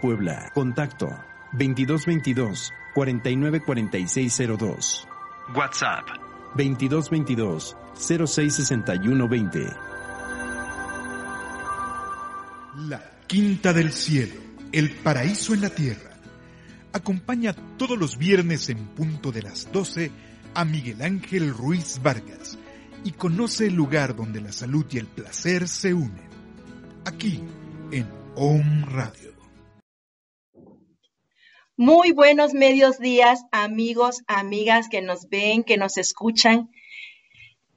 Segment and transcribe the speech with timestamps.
[0.00, 0.50] Puebla.
[0.54, 1.08] Contacto
[1.52, 5.08] 2222 494602.
[5.54, 6.06] WhatsApp
[6.54, 9.66] 2222 066120.
[12.88, 14.34] La Quinta del Cielo,
[14.72, 16.10] el paraíso en la tierra.
[16.92, 20.10] Acompaña todos los viernes en punto de las 12
[20.54, 22.58] a Miguel Ángel Ruiz Vargas
[23.04, 26.28] y conoce el lugar donde la salud y el placer se unen.
[27.04, 27.40] Aquí
[27.92, 29.29] en Om Radio.
[31.82, 36.70] Muy buenos medios días, amigos, amigas que nos ven, que nos escuchan,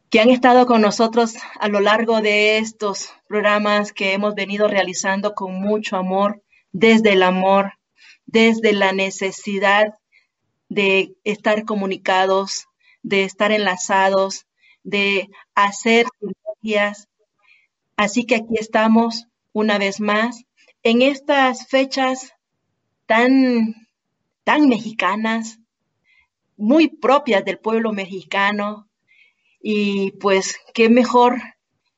[0.09, 5.33] que han estado con nosotros a lo largo de estos programas que hemos venido realizando
[5.33, 6.43] con mucho amor,
[6.73, 7.75] desde el amor,
[8.25, 9.85] desde la necesidad
[10.67, 12.65] de estar comunicados,
[13.03, 14.47] de estar enlazados,
[14.83, 17.07] de hacer sinergias.
[17.95, 20.43] Así que aquí estamos una vez más
[20.83, 22.33] en estas fechas
[23.05, 23.82] tan,
[24.43, 25.59] tan mexicanas,
[26.57, 28.89] muy propias del pueblo mexicano.
[29.61, 31.41] Y pues qué mejor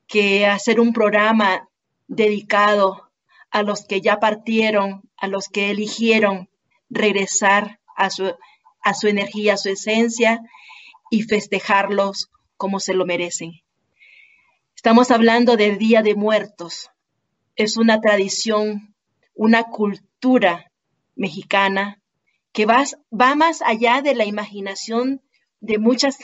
[0.08, 1.68] que hacer un programa
[2.08, 3.12] dedicado
[3.50, 6.50] a los que ya partieron, a los que eligieron
[6.90, 8.36] regresar a su,
[8.82, 10.42] a su energía, a su esencia
[11.10, 13.62] y festejarlos como se lo merecen.
[14.76, 16.92] Estamos hablando del Día de Muertos,
[17.56, 18.94] es una tradición,
[19.34, 20.72] una cultura
[21.16, 22.02] mexicana
[22.56, 25.22] que va, va más allá de la imaginación
[25.60, 26.18] de muchas,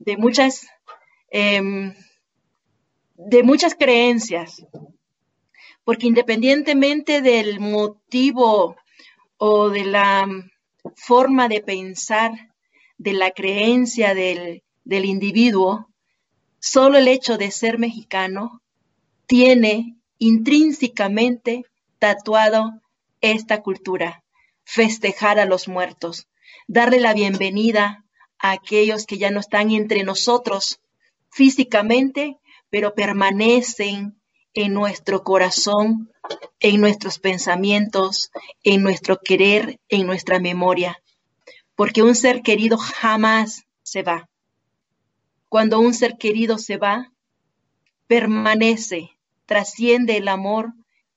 [0.00, 0.66] de muchas,
[1.30, 1.94] eh,
[3.14, 4.66] de muchas creencias.
[5.84, 8.74] Porque independientemente del motivo
[9.36, 10.26] o de la
[10.96, 12.32] forma de pensar,
[12.98, 15.88] de la creencia del, del individuo,
[16.58, 18.62] solo el hecho de ser mexicano
[19.26, 21.66] tiene intrínsecamente
[22.00, 22.80] tatuado
[23.20, 24.24] esta cultura,
[24.66, 26.26] festejar a los muertos,
[26.66, 28.04] darle la bienvenida
[28.38, 30.80] a aquellos que ya no están entre nosotros
[31.30, 32.36] físicamente,
[32.68, 34.20] pero permanecen
[34.52, 36.12] en nuestro corazón,
[36.60, 38.30] en nuestros pensamientos,
[38.64, 41.00] en nuestro querer, en nuestra memoria.
[41.76, 44.28] Porque un ser querido jamás se va.
[45.48, 47.12] Cuando un ser querido se va,
[48.08, 49.16] permanece
[49.46, 50.72] trasciende el amor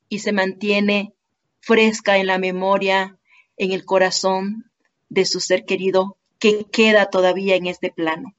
[0.08, 1.12] y se mantiene
[1.60, 3.18] fresca en la memoria,
[3.60, 4.70] en el corazón
[5.10, 8.34] de su ser querido que queda todavía en este plano.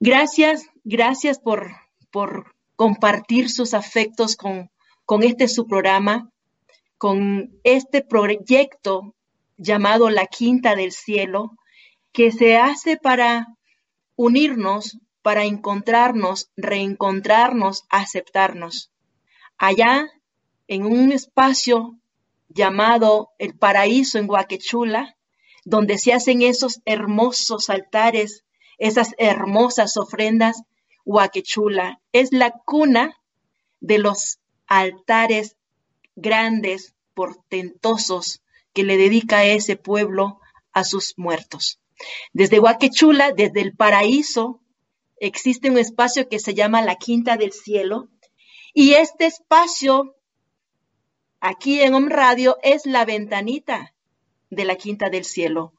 [0.00, 1.70] Gracias, gracias por,
[2.10, 4.70] por compartir sus afectos con,
[5.04, 6.30] con este su programa,
[6.96, 9.14] con este proyecto
[9.58, 11.52] llamado La Quinta del Cielo,
[12.10, 13.48] que se hace para
[14.16, 18.90] unirnos para encontrarnos, reencontrarnos, aceptarnos.
[19.58, 20.06] Allá,
[20.68, 21.98] en un espacio
[22.54, 25.16] llamado el paraíso en Huaquechula,
[25.64, 28.44] donde se hacen esos hermosos altares,
[28.78, 30.62] esas hermosas ofrendas,
[31.04, 33.20] Huaquechula es la cuna
[33.80, 35.56] de los altares
[36.16, 38.42] grandes, portentosos,
[38.72, 40.40] que le dedica ese pueblo
[40.72, 41.80] a sus muertos.
[42.32, 44.60] Desde Huaquechula, desde el paraíso,
[45.18, 48.08] existe un espacio que se llama la Quinta del Cielo.
[48.72, 50.16] Y este espacio,
[51.44, 53.94] aquí en Om Radio, es la ventanita
[54.48, 55.74] de la Quinta del Cielo.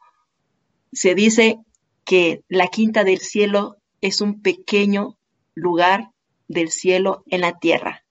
[0.94, 1.60] Se dice
[2.06, 5.18] que la Quinta del Cielo es un pequeño
[5.56, 6.12] lugar
[6.48, 8.06] del cielo en la tierra.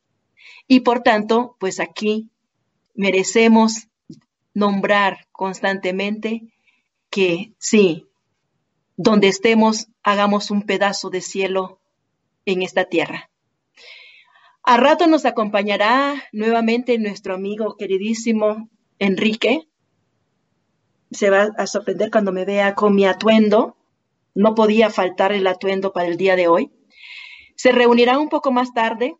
[0.66, 2.28] Y por tanto, pues aquí
[2.94, 3.86] merecemos
[4.52, 6.52] nombrar constantemente
[7.08, 8.08] que sí,
[8.96, 11.80] donde estemos, hagamos un pedazo de cielo
[12.46, 13.30] en esta tierra.
[14.66, 19.68] A rato nos acompañará nuevamente nuestro amigo queridísimo Enrique.
[21.10, 23.76] Se va a sorprender cuando me vea con mi atuendo.
[24.34, 26.72] No podía faltar el atuendo para el día de hoy.
[27.56, 29.16] Se reunirá un poco más tarde.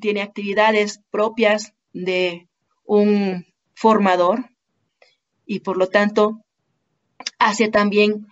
[0.00, 2.48] Tiene actividades propias de
[2.84, 4.50] un formador
[5.46, 6.44] y por lo tanto
[7.38, 8.26] hace también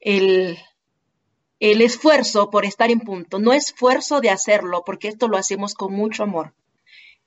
[0.00, 0.58] el,
[1.60, 3.38] el esfuerzo por estar en punto.
[3.38, 6.54] No esfuerzo de hacerlo, porque esto lo hacemos con mucho amor.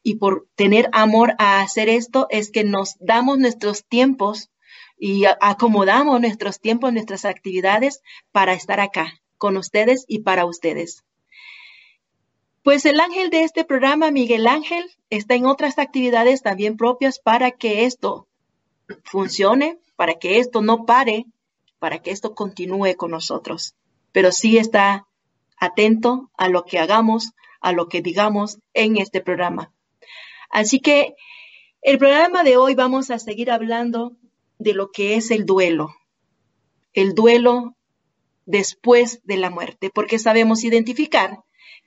[0.01, 4.49] Y por tener amor a hacer esto es que nos damos nuestros tiempos
[4.97, 8.01] y acomodamos nuestros tiempos, nuestras actividades
[8.31, 11.03] para estar acá con ustedes y para ustedes.
[12.63, 17.51] Pues el ángel de este programa, Miguel Ángel, está en otras actividades también propias para
[17.51, 18.27] que esto
[19.03, 21.25] funcione, para que esto no pare,
[21.79, 23.75] para que esto continúe con nosotros.
[24.13, 25.05] Pero sí está
[25.57, 29.73] atento a lo que hagamos, a lo que digamos en este programa.
[30.49, 31.15] Así que
[31.81, 34.15] el programa de hoy vamos a seguir hablando
[34.59, 35.93] de lo que es el duelo.
[36.93, 37.75] El duelo
[38.45, 41.39] después de la muerte, porque sabemos identificar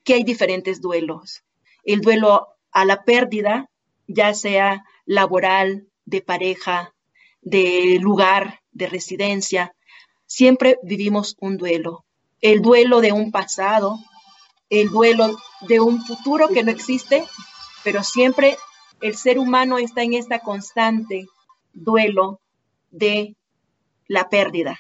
[0.05, 1.44] que hay diferentes duelos.
[1.84, 3.70] El duelo a la pérdida,
[4.06, 6.94] ya sea laboral, de pareja,
[7.43, 9.75] de lugar, de residencia,
[10.26, 12.06] siempre vivimos un duelo.
[12.41, 13.99] El duelo de un pasado,
[14.71, 17.25] el duelo de un futuro que no existe,
[17.85, 18.56] pero siempre
[19.00, 21.27] el ser humano está en esta constante
[21.73, 22.41] duelo
[22.91, 23.37] de
[24.09, 24.79] la pérdida.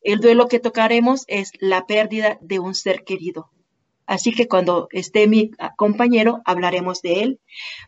[0.00, 3.50] El duelo que tocaremos es la pérdida de un ser querido.
[4.06, 7.40] Así que cuando esté mi compañero, hablaremos de él.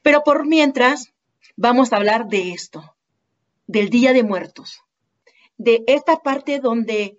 [0.02, 1.14] Pero por mientras,
[1.56, 2.94] vamos a hablar de esto,
[3.66, 4.80] del Día de Muertos,
[5.56, 7.16] de esta parte donde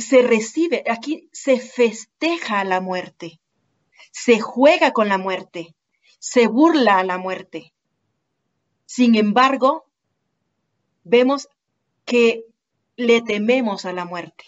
[0.00, 3.40] se recibe, aquí se festeja la muerte,
[4.12, 5.74] se juega con la muerte,
[6.18, 7.72] se burla a la muerte.
[8.86, 9.86] Sin embargo,
[11.04, 11.48] vemos
[12.04, 12.44] que
[12.96, 14.44] le tememos a la muerte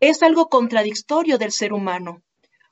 [0.00, 2.22] es algo contradictorio del ser humano,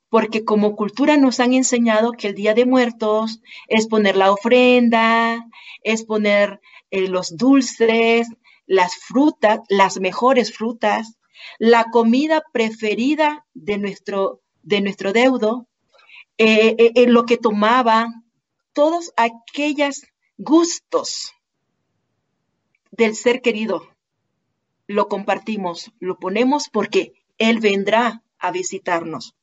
[0.08, 5.46] porque como cultura nos han enseñado que el Día de Muertos es poner la ofrenda,
[5.82, 8.26] es poner eh, los dulces,
[8.68, 11.18] las frutas, las mejores frutas,
[11.58, 15.66] la comida preferida de nuestro, de nuestro deudo,
[16.36, 18.08] eh, eh, lo que tomaba,
[18.72, 20.02] todos aquellos
[20.36, 21.32] gustos
[22.92, 23.88] del ser querido
[24.88, 29.34] lo compartimos, lo ponemos porque Él vendrá a visitarnos.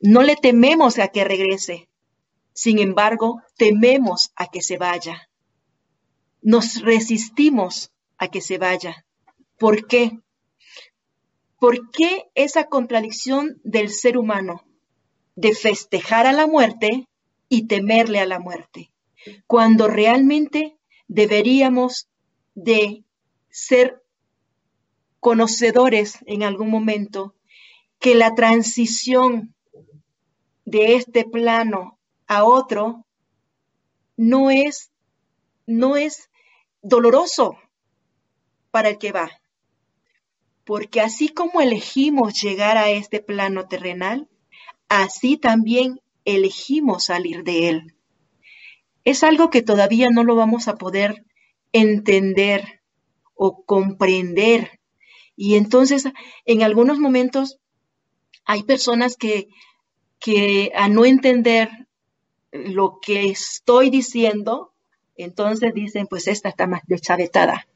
[0.00, 1.88] No le tememos a que regrese,
[2.54, 5.28] sin embargo, tememos a que se vaya.
[6.40, 9.06] Nos resistimos a que se vaya.
[9.58, 10.18] ¿Por qué?
[11.58, 14.64] ¿Por qué esa contradicción del ser humano
[15.34, 17.08] de festejar a la muerte
[17.48, 18.92] y temerle a la muerte?
[19.46, 22.08] Cuando realmente deberíamos
[22.54, 23.04] de
[23.50, 24.02] ser
[25.20, 27.34] conocedores en algún momento
[27.98, 29.54] que la transición
[30.64, 33.04] de este plano a otro
[34.16, 34.92] no es,
[35.66, 36.30] no es
[36.82, 37.58] doloroso
[38.70, 39.30] para el que va.
[40.64, 44.28] Porque así como elegimos llegar a este plano terrenal,
[44.88, 47.94] así también elegimos salir de él.
[49.04, 51.24] Es algo que todavía no lo vamos a poder
[51.72, 52.82] entender
[53.34, 54.78] o comprender
[55.40, 56.08] y entonces,
[56.46, 57.60] en algunos momentos,
[58.44, 59.46] hay personas que,
[60.18, 61.70] que a no entender
[62.50, 64.74] lo que estoy diciendo,
[65.14, 67.68] entonces dicen, pues esta está más deschavetada,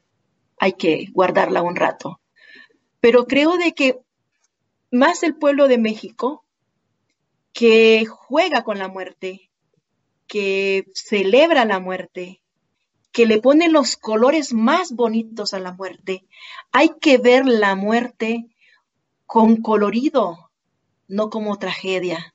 [0.59, 2.19] hay que guardarla un rato.
[2.99, 3.99] Pero creo de que
[4.91, 6.45] más el pueblo de México,
[7.51, 9.49] que juega con la muerte,
[10.27, 12.41] que celebra la muerte,
[13.11, 16.25] que le pone los colores más bonitos a la muerte.
[16.71, 18.47] Hay que ver la muerte
[19.25, 20.51] con colorido,
[21.07, 22.33] no como tragedia.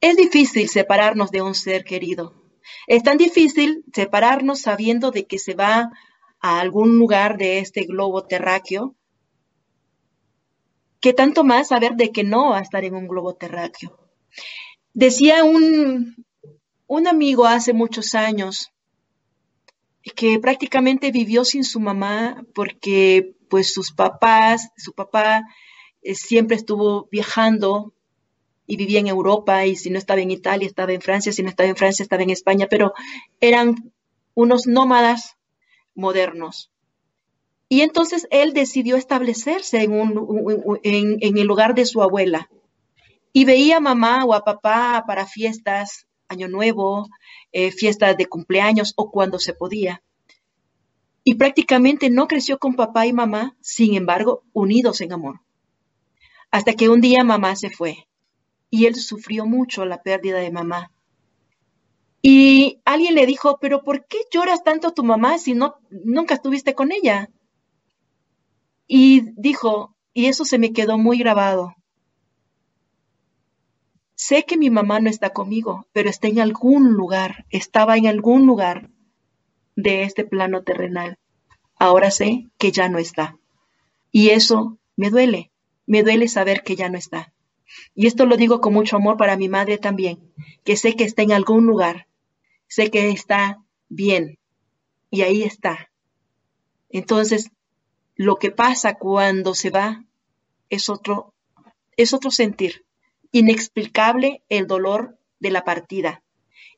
[0.00, 2.39] Es difícil separarnos de un ser querido.
[2.86, 5.90] Es tan difícil separarnos sabiendo de que se va
[6.40, 8.94] a algún lugar de este globo terráqueo,
[11.00, 13.98] ¿qué tanto más saber de que no va a estar en un globo terráqueo?
[14.92, 16.24] Decía un,
[16.86, 18.72] un amigo hace muchos años
[20.16, 25.42] que prácticamente vivió sin su mamá porque pues sus papás, su papá
[26.02, 27.92] eh, siempre estuvo viajando
[28.70, 31.48] y vivía en Europa y si no estaba en Italia, estaba en Francia, si no
[31.48, 32.92] estaba en Francia, estaba en España, pero
[33.40, 33.92] eran
[34.34, 35.36] unos nómadas
[35.96, 36.70] modernos.
[37.68, 42.48] Y entonces él decidió establecerse en, un, en, el lugar de su abuela
[43.32, 47.08] y veía a mamá o a papá para fiestas, año nuevo,
[47.50, 50.00] eh, fiestas de cumpleaños o cuando se podía.
[51.24, 55.40] Y prácticamente no creció con papá y mamá, sin embargo, unidos en amor.
[56.52, 58.06] Hasta que un día mamá se fue
[58.70, 60.90] y él sufrió mucho la pérdida de mamá.
[62.22, 66.34] Y alguien le dijo, pero ¿por qué lloras tanto a tu mamá si no, nunca
[66.34, 67.30] estuviste con ella?
[68.86, 71.74] Y dijo, y eso se me quedó muy grabado.
[74.14, 78.46] Sé que mi mamá no está conmigo, pero está en algún lugar, estaba en algún
[78.46, 78.90] lugar
[79.76, 81.18] de este plano terrenal.
[81.76, 83.38] Ahora sé que ya no está.
[84.12, 85.50] Y eso me duele,
[85.86, 87.32] me duele saber que ya no está.
[87.94, 90.32] Y esto lo digo con mucho amor para mi madre también,
[90.64, 92.06] que sé que está en algún lugar,
[92.68, 94.38] sé que está bien
[95.10, 95.90] y ahí está.
[96.88, 97.50] Entonces,
[98.14, 100.04] lo que pasa cuando se va
[100.68, 101.34] es otro,
[101.96, 102.84] es otro sentir.
[103.32, 106.22] Inexplicable el dolor de la partida.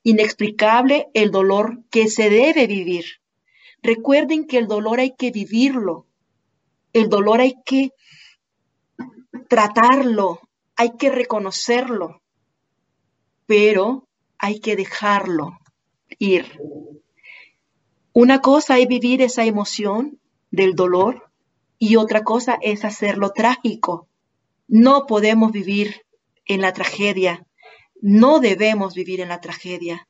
[0.03, 3.05] Inexplicable el dolor que se debe vivir.
[3.83, 6.07] Recuerden que el dolor hay que vivirlo.
[6.93, 7.93] El dolor hay que
[9.49, 10.41] tratarlo,
[10.77, 12.23] hay que reconocerlo,
[13.47, 15.59] pero hay que dejarlo
[16.19, 16.61] ir.
[18.13, 21.31] Una cosa es vivir esa emoción del dolor
[21.79, 24.09] y otra cosa es hacerlo trágico.
[24.69, 26.03] No podemos vivir
[26.45, 27.47] en la tragedia,
[28.01, 30.09] no debemos vivir en la tragedia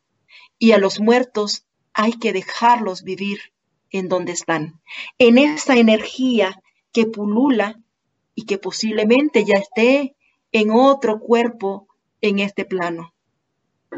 [0.58, 3.52] y a los muertos hay que dejarlos vivir
[3.90, 4.80] en donde están,
[5.18, 6.60] en esa energía
[6.92, 7.80] que pulula
[8.34, 10.16] y que posiblemente ya esté
[10.52, 11.88] en otro cuerpo
[12.20, 13.14] en este plano,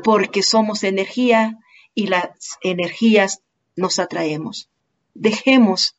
[0.03, 1.59] porque somos energía
[1.95, 3.43] y las energías
[3.77, 4.71] nos atraemos.
[5.15, 5.97] Dejemos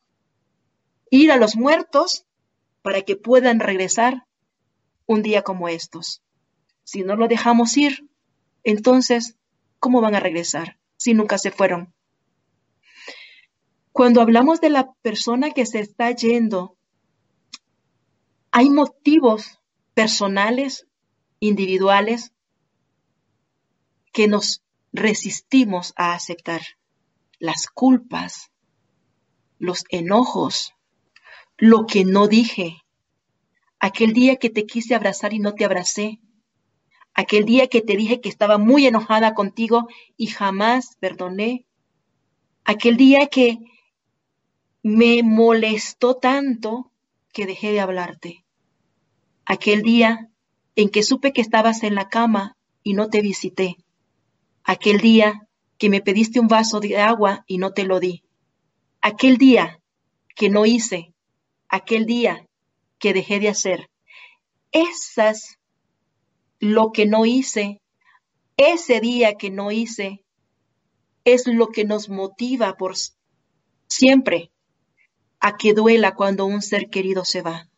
[1.10, 2.26] ir a los muertos
[2.82, 4.26] para que puedan regresar
[5.06, 6.22] un día como estos.
[6.84, 8.08] Si no lo dejamos ir,
[8.64, 9.36] entonces,
[9.78, 11.94] ¿cómo van a regresar si nunca se fueron?
[13.92, 16.76] Cuando hablamos de la persona que se está yendo,
[18.50, 19.58] hay motivos
[19.96, 20.86] personales,
[21.40, 22.34] individuales,
[24.12, 24.62] que nos
[24.92, 26.60] resistimos a aceptar.
[27.38, 28.50] Las culpas,
[29.58, 30.74] los enojos,
[31.56, 32.84] lo que no dije,
[33.78, 36.20] aquel día que te quise abrazar y no te abracé,
[37.14, 39.88] aquel día que te dije que estaba muy enojada contigo
[40.18, 41.64] y jamás perdoné,
[42.64, 43.60] aquel día que
[44.82, 46.92] me molestó tanto
[47.32, 48.45] que dejé de hablarte
[49.46, 50.28] aquel día
[50.74, 53.76] en que supe que estabas en la cama y no te visité,
[54.64, 55.48] aquel día
[55.78, 58.24] que me pediste un vaso de agua y no te lo di,
[59.00, 59.80] aquel día
[60.34, 61.14] que no hice,
[61.68, 62.46] aquel día
[62.98, 63.90] que dejé de hacer.
[64.72, 65.58] Esas,
[66.58, 67.80] lo que no hice,
[68.56, 70.24] ese día que no hice,
[71.24, 72.94] es lo que nos motiva por
[73.88, 74.50] siempre
[75.40, 77.68] a que duela cuando un ser querido se va.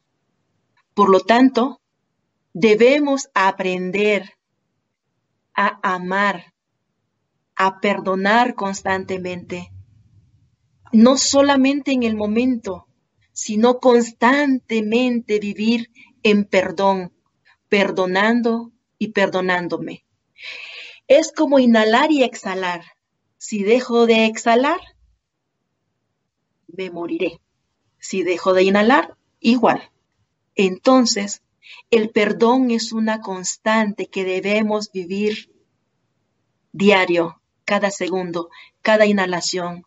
[0.99, 1.81] Por lo tanto,
[2.53, 4.33] debemos aprender
[5.55, 6.55] a amar,
[7.55, 9.71] a perdonar constantemente,
[10.91, 12.89] no solamente en el momento,
[13.33, 15.93] sino constantemente vivir
[16.25, 17.13] en perdón,
[17.69, 20.05] perdonando y perdonándome.
[21.07, 22.83] Es como inhalar y exhalar.
[23.37, 24.81] Si dejo de exhalar,
[26.67, 27.41] me moriré.
[28.01, 29.93] Si dejo de inhalar, igual.
[30.59, 31.43] Entonces,
[31.89, 35.53] el perdón es una constante que debemos vivir
[36.73, 38.51] diario, cada segundo,
[38.83, 39.85] cada inhalación,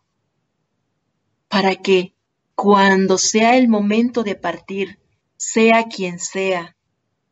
[1.48, 2.14] para que
[2.54, 4.98] cuando sea el momento de partir,
[5.36, 6.74] sea quien sea,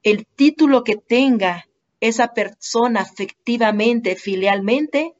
[0.02, 1.66] el título que tenga
[2.00, 5.14] esa persona afectivamente, filialmente,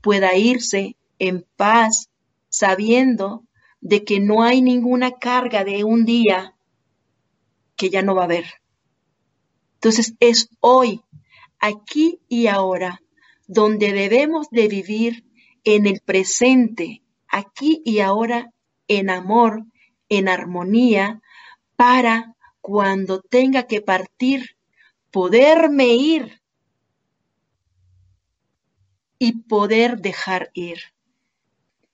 [0.00, 2.10] pueda irse en paz,
[2.48, 3.42] sabiendo
[3.80, 6.55] de que no hay ninguna carga de un día
[7.76, 8.46] que ya no va a haber.
[9.74, 11.02] Entonces es hoy,
[11.58, 13.02] aquí y ahora,
[13.46, 15.24] donde debemos de vivir
[15.64, 18.52] en el presente, aquí y ahora,
[18.88, 19.64] en amor,
[20.08, 21.20] en armonía,
[21.76, 24.56] para cuando tenga que partir,
[25.10, 26.40] poderme ir
[29.18, 30.78] y poder dejar ir.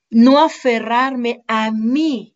[0.09, 2.35] No aferrarme a mí,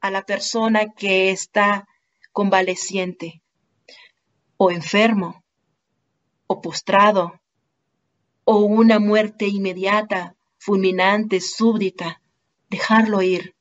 [0.00, 1.88] a la persona que está
[2.36, 3.40] convaleciente
[4.58, 5.42] o enfermo
[6.46, 7.24] o postrado
[8.44, 12.20] o una muerte inmediata, fulminante, súbdita,
[12.68, 13.54] dejarlo ir.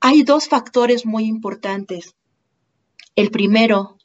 [0.00, 2.16] Hay dos factores muy importantes.
[3.14, 3.98] El primero,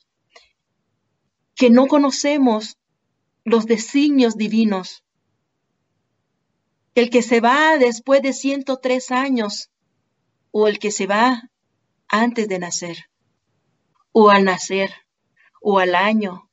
[1.56, 2.78] que no conocemos
[3.46, 5.04] los designios divinos.
[6.94, 9.72] El que se va después de 103 años
[10.52, 11.50] o el que se va
[12.08, 13.09] antes de nacer
[14.12, 14.92] o al nacer
[15.62, 16.50] o al año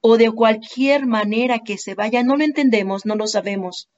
[0.00, 3.88] o de cualquier manera que se vaya, no lo entendemos, no lo sabemos.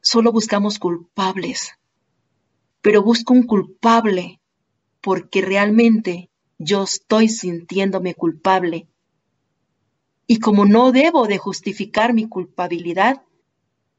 [0.00, 1.72] Solo buscamos culpables,
[2.80, 4.40] pero busco un culpable
[5.00, 8.88] porque realmente yo estoy sintiéndome culpable.
[10.26, 13.22] Y como no debo de justificar mi culpabilidad,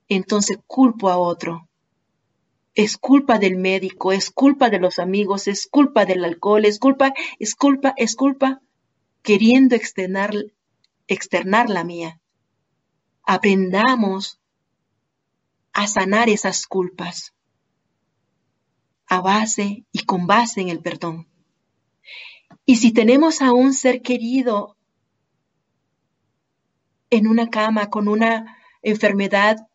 [0.10, 1.67] entonces culpo a otro.
[2.78, 7.12] Es culpa del médico, es culpa de los amigos, es culpa del alcohol, es culpa,
[7.40, 8.62] es culpa, es culpa,
[9.24, 10.32] queriendo externar,
[11.08, 12.22] externar la mía.
[13.24, 14.40] Aprendamos
[15.74, 17.34] a sanar esas culpas
[19.08, 21.28] a base y con base en el perdón.
[22.64, 24.78] Y si tenemos a un ser querido
[27.10, 29.67] en una cama con una enfermedad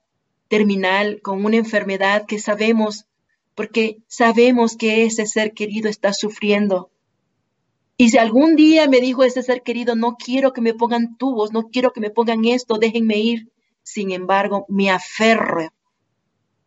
[0.52, 3.06] terminal, con una enfermedad que sabemos,
[3.54, 6.90] porque sabemos que ese ser querido está sufriendo.
[7.96, 11.54] Y si algún día me dijo ese ser querido, no quiero que me pongan tubos,
[11.54, 13.50] no quiero que me pongan esto, déjenme ir.
[13.82, 15.72] Sin embargo, me aferro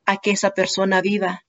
[0.03, 1.45] a que esa persona viva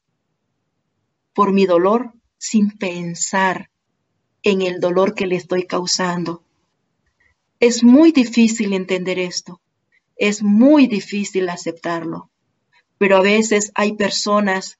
[1.33, 3.71] por mi dolor sin pensar
[4.43, 6.43] en el dolor que le estoy causando.
[7.61, 9.59] Es muy difícil entender esto,
[10.17, 12.31] es muy difícil aceptarlo,
[12.99, 14.79] pero a veces hay personas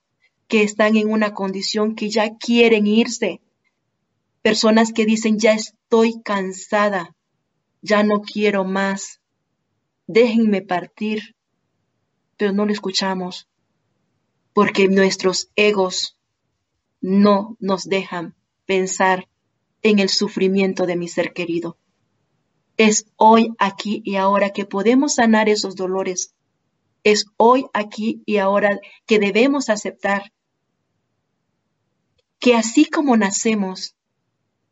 [0.49, 3.41] que están en una condición que ya quieren irse,
[4.43, 7.15] personas que dicen ya estoy cansada,
[7.83, 9.21] ya no quiero más,
[10.07, 11.35] déjenme partir,
[12.37, 13.49] pero no lo escuchamos,
[14.53, 16.17] porque nuestros egos
[17.01, 19.29] no nos dejan pensar
[19.83, 21.77] en el sufrimiento de mi ser querido.
[22.77, 26.35] Es hoy, aquí y ahora que podemos sanar esos dolores.
[27.05, 30.33] Es hoy, aquí y ahora que debemos aceptar
[32.39, 33.97] que así como nacemos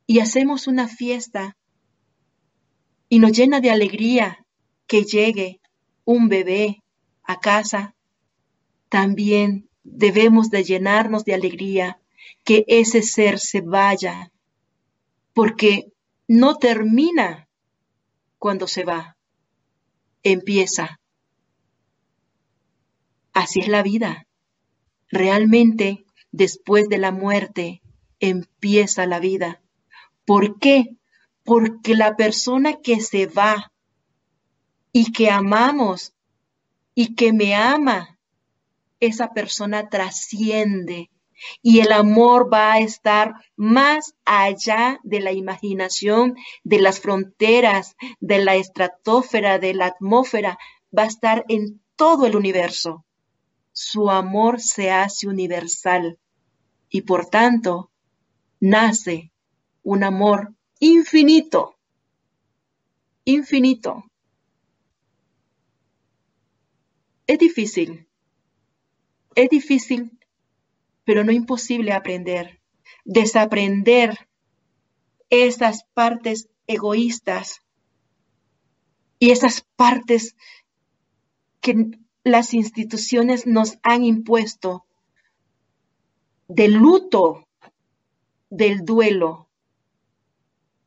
[0.07, 1.57] y hacemos una fiesta
[3.09, 4.45] y nos llena de alegría
[4.87, 5.61] que llegue
[6.05, 6.83] un bebé
[7.23, 7.95] a casa,
[8.88, 12.01] también debemos de llenarnos de alegría
[12.45, 14.31] que ese ser se vaya,
[15.33, 15.93] porque
[16.29, 17.49] no termina
[18.38, 19.16] cuando se va,
[20.23, 21.01] empieza.
[23.33, 24.27] Así es la vida.
[25.09, 27.83] Realmente, después de la muerte,
[28.20, 29.62] empieza la vida.
[30.25, 30.97] ¿Por qué?
[31.42, 33.73] Porque la persona que se va
[34.92, 36.14] y que amamos
[36.94, 38.18] y que me ama,
[39.01, 41.11] esa persona trasciende
[41.63, 48.39] y el amor va a estar más allá de la imaginación, de las fronteras, de
[48.39, 50.59] la estratosfera, de la atmósfera,
[50.97, 53.05] va a estar en todo el universo.
[53.73, 56.19] Su amor se hace universal
[56.89, 57.91] y por tanto
[58.61, 59.33] nace
[59.83, 61.77] un amor infinito,
[63.25, 64.05] infinito.
[67.27, 68.07] Es difícil,
[69.35, 70.19] es difícil
[71.05, 72.61] pero no imposible aprender.
[73.05, 74.29] Desaprender
[75.31, 77.62] esas partes egoístas
[79.19, 80.37] y esas partes
[81.61, 84.87] que las instituciones nos han impuesto
[86.49, 87.47] del luto,
[88.51, 89.49] del duelo.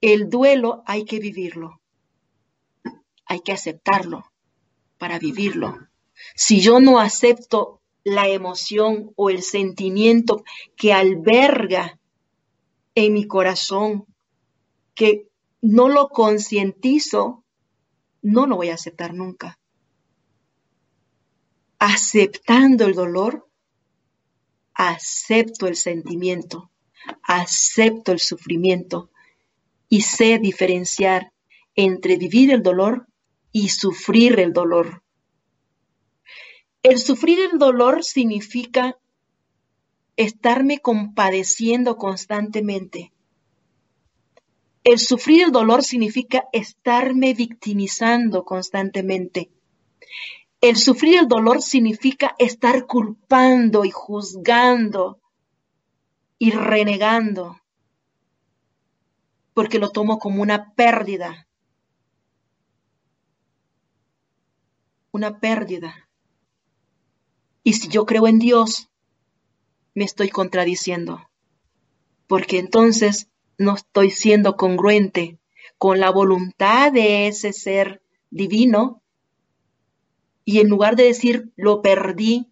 [0.02, 1.82] El duelo hay que vivirlo,
[3.26, 4.32] hay que aceptarlo
[4.98, 5.88] para vivirlo.
[6.36, 7.77] Si yo no acepto
[8.08, 10.46] la emoción o el sentimiento
[10.78, 12.00] que alberga
[12.96, 14.06] en mi corazón,
[14.96, 15.28] que
[15.62, 17.44] no lo concientizo,
[18.22, 19.60] no lo voy a aceptar nunca.
[21.80, 23.50] Aceptando el dolor,
[24.74, 26.72] acepto el sentimiento,
[27.24, 29.12] acepto el sufrimiento
[29.90, 31.34] y sé diferenciar
[31.76, 33.06] entre vivir el dolor
[33.52, 35.04] y sufrir el dolor.
[36.90, 38.98] El sufrir el dolor significa
[40.16, 43.12] estarme compadeciendo constantemente.
[44.86, 49.52] El sufrir el dolor significa estarme victimizando constantemente.
[50.62, 55.20] El sufrir el dolor significa estar culpando y juzgando
[56.40, 57.60] y renegando,
[59.54, 61.50] porque lo tomo como una pérdida.
[65.12, 66.07] Una pérdida.
[67.68, 68.88] Y si yo creo en Dios,
[69.94, 71.30] me estoy contradiciendo,
[72.26, 73.28] porque entonces
[73.58, 75.38] no estoy siendo congruente
[75.78, 79.02] con la voluntad de ese ser divino.
[80.46, 82.48] Y en lugar de decir lo perdí,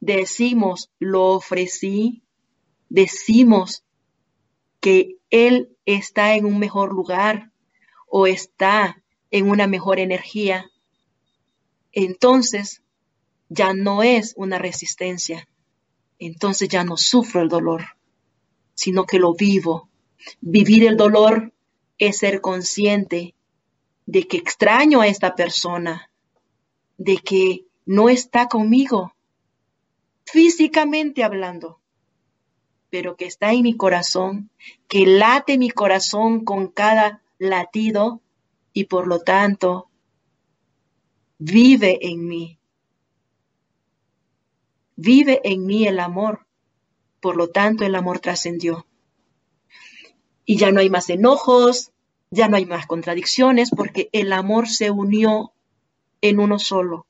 [0.00, 2.22] decimos lo ofrecí,
[2.90, 3.84] decimos
[4.80, 7.52] que Él está en un mejor lugar
[8.06, 10.70] o está en una mejor energía,
[11.92, 12.82] entonces
[13.48, 15.48] ya no es una resistencia,
[16.18, 17.98] entonces ya no sufro el dolor
[18.78, 19.88] sino que lo vivo.
[20.40, 21.52] Vivir el dolor
[21.98, 23.34] es ser consciente
[24.06, 26.12] de que extraño a esta persona,
[26.96, 29.14] de que no está conmigo,
[30.24, 31.80] físicamente hablando,
[32.88, 34.48] pero que está en mi corazón,
[34.86, 38.20] que late mi corazón con cada latido
[38.72, 39.90] y por lo tanto
[41.38, 42.57] vive en mí.
[45.00, 46.48] Vive en mí el amor
[47.20, 48.86] por lo tanto, el amor trascendió.
[50.44, 51.92] Y ya no hay más enojos,
[52.30, 55.52] ya no hay más contradicciones, porque el amor se unió
[56.20, 57.06] en uno solo.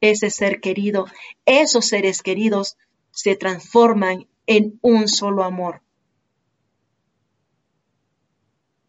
[0.00, 1.06] Ese ser querido,
[1.46, 2.76] esos seres queridos
[3.12, 5.80] se transforman en un solo amor.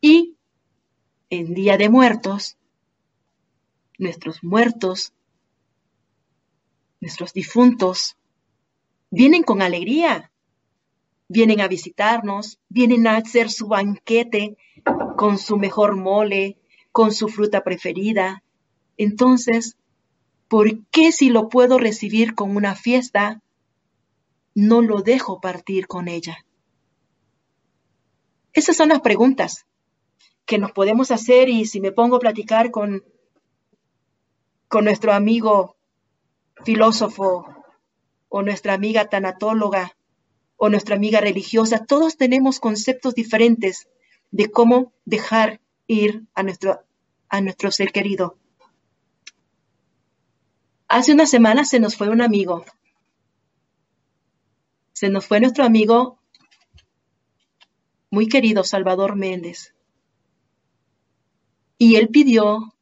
[0.01, 0.35] Y
[1.29, 2.57] en Día de Muertos,
[3.97, 5.13] nuestros muertos,
[7.05, 8.17] nuestros difuntos,
[9.11, 10.31] vienen con alegría,
[11.27, 14.57] vienen a visitarnos, vienen a hacer su banquete
[15.15, 16.57] con su mejor mole,
[16.91, 18.43] con su fruta preferida.
[18.97, 19.77] Entonces,
[20.47, 23.43] ¿por qué si lo puedo recibir con una fiesta,
[24.55, 26.43] no lo dejo partir con ella?
[28.51, 29.67] Esas son las preguntas
[30.47, 33.03] que nos podemos hacer y si me pongo a platicar con,
[34.67, 35.75] con nuestro amigo
[36.65, 37.45] filósofo
[38.27, 39.95] o nuestra amiga tanatóloga
[40.57, 43.87] o nuestra amiga religiosa, todos tenemos conceptos diferentes
[44.31, 46.83] de cómo dejar ir a nuestro,
[47.29, 48.37] a nuestro ser querido.
[50.87, 52.65] Hace una semana se nos fue un amigo.
[54.93, 56.19] Se nos fue nuestro amigo
[58.09, 59.75] muy querido Salvador Méndez.
[61.77, 62.73] Y él pidió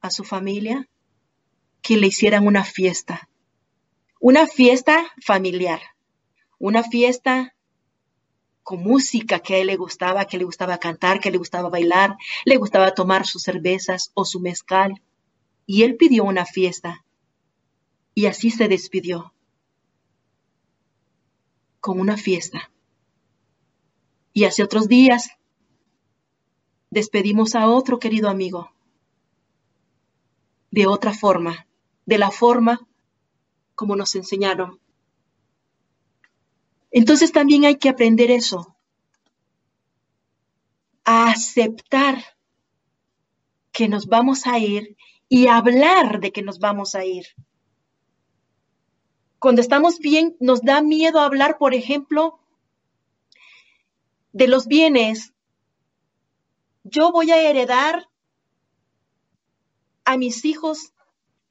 [0.00, 0.88] a su familia
[1.88, 3.28] que le hicieran una fiesta
[4.20, 5.80] una fiesta familiar,
[6.58, 7.54] una fiesta
[8.64, 12.16] con música que a él le gustaba, que le gustaba cantar, que le gustaba bailar,
[12.44, 15.00] le gustaba tomar sus cervezas o su mezcal.
[15.66, 17.04] Y él pidió una fiesta.
[18.14, 19.32] Y así se despidió.
[21.80, 22.70] Con una fiesta.
[24.32, 25.30] Y hace otros días
[26.90, 28.72] despedimos a otro querido amigo.
[30.70, 31.67] De otra forma,
[32.08, 32.88] de la forma
[33.74, 34.80] como nos enseñaron.
[36.90, 38.74] Entonces también hay que aprender eso,
[41.04, 42.24] a aceptar
[43.72, 44.96] que nos vamos a ir
[45.28, 47.26] y hablar de que nos vamos a ir.
[49.38, 52.40] Cuando estamos bien, nos da miedo hablar, por ejemplo,
[54.32, 55.34] de los bienes.
[56.84, 58.08] Yo voy a heredar
[60.06, 60.94] a mis hijos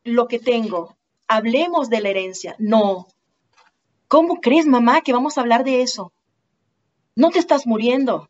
[0.07, 2.55] lo que tengo hablemos de la herencia.
[2.57, 3.07] No.
[4.07, 6.13] ¿Cómo crees, mamá, que vamos a hablar de eso?
[7.15, 8.29] No te estás muriendo.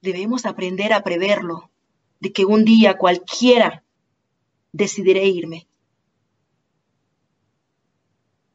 [0.00, 1.70] Debemos aprender a preverlo,
[2.20, 3.84] de que un día cualquiera
[4.72, 5.66] decidiré irme.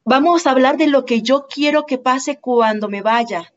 [0.04, 3.52] Vamos a hablar de lo que yo quiero que pase cuando me vaya.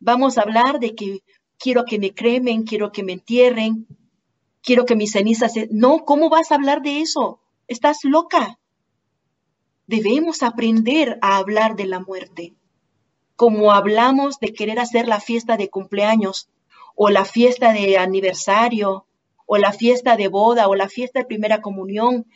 [0.00, 1.22] Vamos a hablar de que
[1.58, 3.86] quiero que me cremen, quiero que me entierren,
[4.62, 5.68] quiero que mis cenizas se...
[5.70, 7.40] No, ¿cómo vas a hablar de eso?
[7.68, 8.58] Estás loca.
[9.86, 12.54] Debemos aprender a hablar de la muerte,
[13.36, 16.48] como hablamos de querer hacer la fiesta de cumpleaños
[16.94, 19.06] o la fiesta de aniversario
[19.46, 22.26] o la fiesta de boda o la fiesta de primera comunión,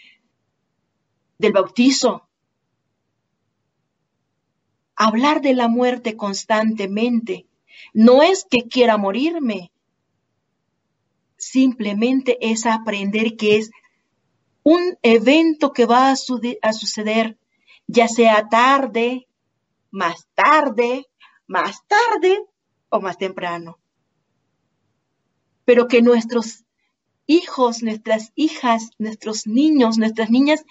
[1.38, 2.28] del bautizo.
[4.96, 7.46] Hablar de la muerte constantemente
[7.92, 9.70] no es que quiera morirme,
[11.36, 13.70] simplemente es aprender que es
[14.62, 17.38] un evento que va a, suceder
[17.86, 19.28] ya sea tarde,
[19.90, 21.06] más tarde,
[21.46, 22.44] más tarde
[22.88, 23.78] o más temprano.
[25.64, 26.64] Pero que nuestros
[27.26, 30.64] hijos, nuestras hijas, nuestros niños, nuestras niñas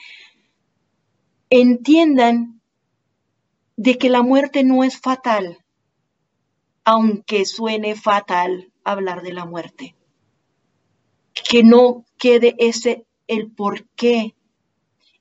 [1.49, 2.62] entiendan
[3.78, 5.63] de que la muerte no es fatal,
[6.84, 9.95] aunque suene fatal hablar de la muerte.
[11.36, 14.36] Que no quede ese el por qué.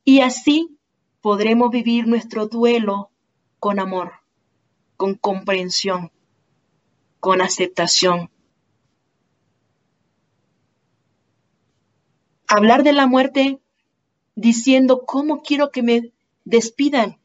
[0.05, 0.79] Y así
[1.21, 3.11] podremos vivir nuestro duelo
[3.59, 4.13] con amor,
[4.97, 6.13] con comprensión,
[7.21, 8.31] con aceptación.
[12.47, 13.59] Hablar de la muerte
[14.35, 16.13] diciendo, ¿cómo quiero que me
[16.45, 17.19] despidan?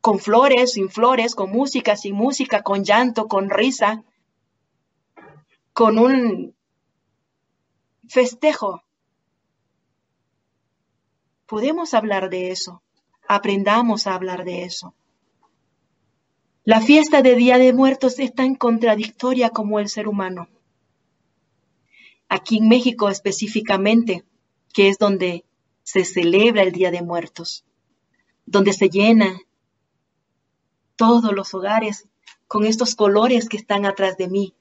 [0.00, 4.02] Con flores, sin flores, con música, sin música, con llanto, con risa,
[5.80, 6.54] con un
[8.06, 8.82] festejo.
[11.46, 12.82] Podemos hablar de eso.
[13.26, 14.94] Aprendamos a hablar de eso.
[16.64, 20.48] La fiesta de Día de Muertos es tan contradictoria como el ser humano.
[22.28, 24.22] Aquí en México específicamente,
[24.74, 25.46] que es donde
[25.82, 27.64] se celebra el Día de Muertos,
[28.44, 29.40] donde se llena
[30.96, 32.06] todos los hogares
[32.48, 34.54] con estos colores que están atrás de mí,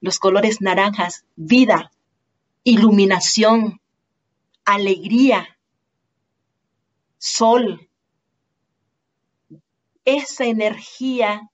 [0.00, 1.92] los colores naranjas, vida,
[2.64, 3.80] iluminación,
[4.64, 5.58] alegría,
[7.18, 7.88] sol,
[10.04, 11.50] esa energía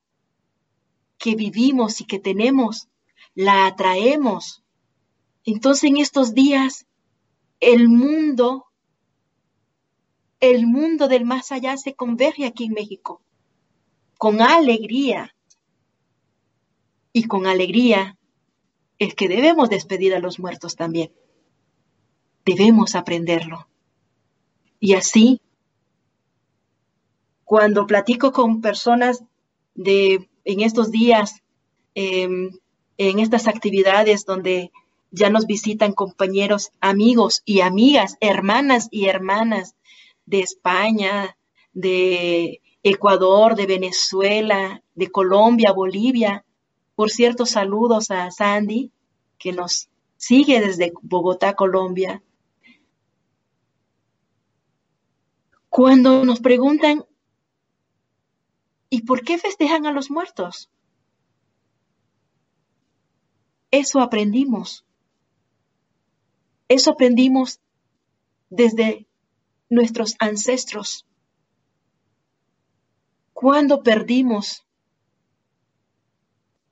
[1.18, 2.88] que vivimos y que tenemos,
[3.34, 4.62] la atraemos.
[5.44, 6.86] Entonces en estos días,
[7.60, 8.66] el mundo,
[10.40, 13.22] el mundo del más allá se converge aquí en México,
[14.18, 15.32] con alegría.
[17.12, 18.18] Y con alegría
[18.98, 21.12] es que debemos despedir a los muertos también.
[22.44, 23.68] Debemos aprenderlo.
[24.80, 25.40] Y así
[27.46, 29.22] cuando platico con personas
[29.74, 31.42] de en estos días,
[31.94, 32.50] em,
[32.98, 34.72] en estas actividades donde
[35.10, 39.76] ya nos visitan compañeros, amigos y amigas, hermanas y hermanas
[40.26, 41.36] de España,
[41.72, 46.44] de Ecuador, de Venezuela, de Colombia, Bolivia.
[46.96, 48.90] Por cierto, saludos a Sandy,
[49.38, 52.22] que nos sigue desde Bogotá, Colombia.
[55.68, 57.04] Cuando nos preguntan
[58.88, 60.70] ¿Y por qué festejan a los muertos?
[63.70, 64.84] Eso aprendimos.
[66.68, 67.60] Eso aprendimos
[68.48, 69.06] desde
[69.68, 71.04] nuestros ancestros.
[73.32, 74.65] Cuando perdimos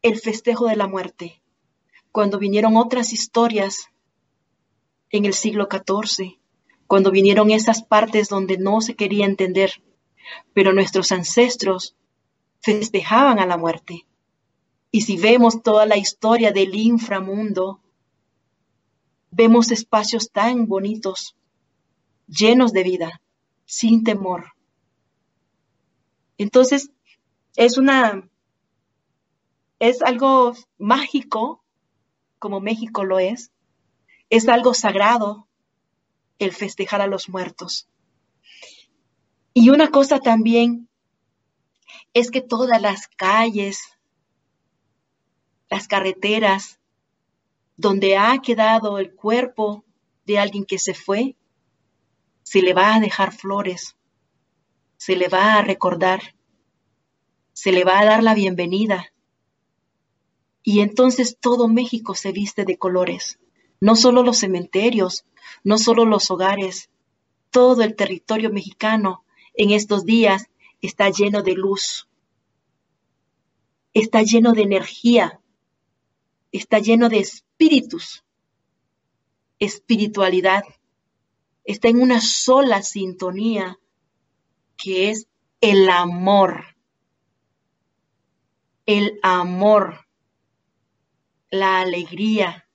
[0.04, 1.40] el festejo de la muerte,
[2.12, 3.88] cuando vinieron otras historias
[5.08, 6.38] en el siglo XIV,
[6.86, 9.82] cuando vinieron esas partes donde no se quería entender,
[10.52, 11.96] pero nuestros ancestros
[12.60, 14.06] festejaban a la muerte.
[14.90, 17.80] Y si vemos toda la historia del inframundo,
[19.30, 21.34] vemos espacios tan bonitos,
[22.28, 23.22] llenos de vida,
[23.64, 24.52] sin temor.
[26.36, 26.90] Entonces,
[27.56, 28.28] es una,
[29.88, 31.62] es algo mágico,
[32.38, 33.52] como México lo es,
[34.30, 35.46] es algo sagrado
[36.38, 37.88] el festejar a los muertos.
[39.52, 40.88] Y una cosa también
[42.14, 43.80] es que todas las calles,
[45.68, 46.80] las carreteras,
[47.76, 49.84] donde ha quedado el cuerpo
[50.24, 51.36] de alguien que se fue,
[52.42, 53.96] se le va a dejar flores,
[54.96, 56.34] se le va a recordar,
[57.52, 59.13] se le va a dar la bienvenida.
[60.64, 63.38] Y entonces todo México se viste de colores,
[63.80, 65.26] no solo los cementerios,
[65.62, 66.90] no solo los hogares,
[67.50, 70.48] todo el territorio mexicano en estos días
[70.80, 72.08] está lleno de luz,
[73.92, 75.40] está lleno de energía,
[76.50, 78.24] está lleno de espíritus,
[79.58, 80.64] espiritualidad,
[81.64, 83.78] está en una sola sintonía
[84.76, 85.28] que es
[85.60, 86.76] el amor.
[88.86, 90.03] El amor,
[91.54, 92.68] la alegría,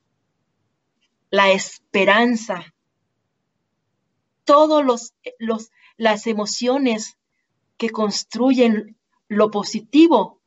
[1.30, 2.74] la esperanza,
[4.46, 7.18] todos los, los las emociones
[7.76, 10.40] que construyen lo positivo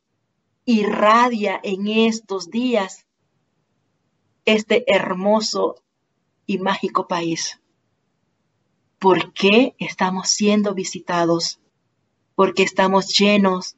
[0.65, 3.05] irradia en estos días
[4.45, 5.75] este hermoso
[6.47, 7.61] y mágico país.
[8.97, 11.59] ¿Por qué estamos siendo visitados?
[12.33, 13.77] Porque estamos llenos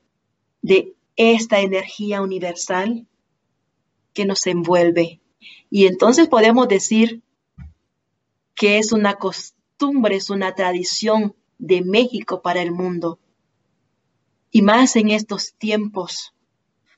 [0.61, 3.05] de esta energía universal
[4.15, 5.21] que nos envuelve.
[5.69, 7.21] Y entonces podemos decir
[8.55, 13.19] que es una costumbre, es una tradición de México para el mundo.
[14.49, 16.33] Y más en estos tiempos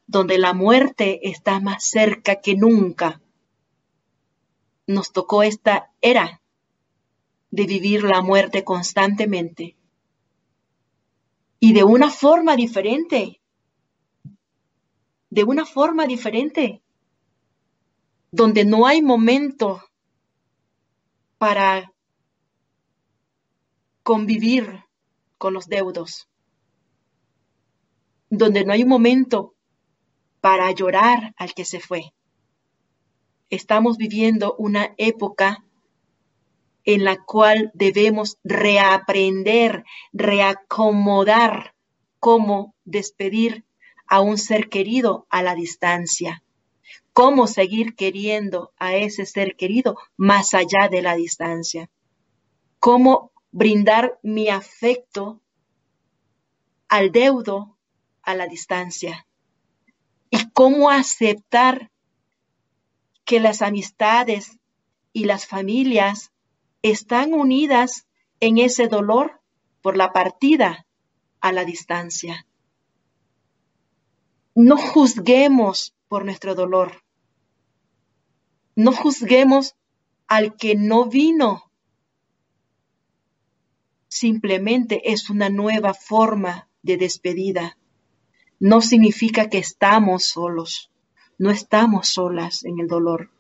[0.06, 3.22] donde la muerte está más cerca que nunca.
[4.86, 6.42] Nos tocó esta era
[7.52, 9.76] de vivir la muerte constantemente
[11.60, 13.42] y de una forma diferente,
[15.30, 16.82] de una forma diferente,
[18.38, 19.84] donde no hay momento
[21.40, 21.92] para
[24.04, 24.84] convivir
[25.40, 26.30] con los deudos,
[28.30, 29.56] donde no hay un momento
[30.40, 32.14] para llorar al que se fue.
[33.50, 35.66] Estamos viviendo una época
[36.84, 41.74] en la cual debemos reaprender, reacomodar
[42.20, 43.66] cómo despedir
[44.06, 46.44] a un ser querido a la distancia,
[47.14, 51.90] cómo seguir queriendo a ese ser querido más allá de la distancia,
[52.80, 55.42] cómo brindar mi afecto
[56.88, 57.78] al deudo
[58.22, 59.26] a la distancia
[60.30, 61.92] y cómo aceptar
[63.26, 64.58] que las amistades
[65.12, 66.32] y las familias
[66.82, 68.08] están unidas
[68.40, 69.42] en ese dolor
[69.82, 70.86] por la partida
[71.42, 72.46] a la distancia.
[74.54, 77.04] No juzguemos por nuestro dolor.
[78.76, 79.76] No juzguemos
[80.28, 81.72] al que no vino.
[84.08, 87.78] Simplemente es una nueva forma de despedida.
[88.60, 90.92] No significa que estamos solos.
[91.38, 93.32] No estamos solas en el dolor.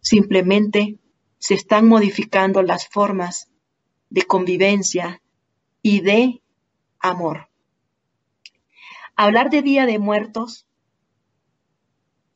[0.00, 0.98] Simplemente
[1.38, 3.50] se están modificando las formas
[4.10, 5.22] de convivencia
[5.82, 6.42] y de
[6.98, 7.48] amor.
[9.16, 10.67] Hablar de Día de Muertos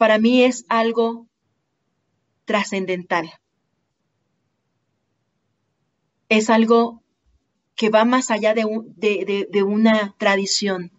[0.03, 1.29] para mí es algo
[2.45, 3.31] trascendental.
[6.29, 7.05] Es algo
[7.77, 10.91] que va más allá de, una tradición.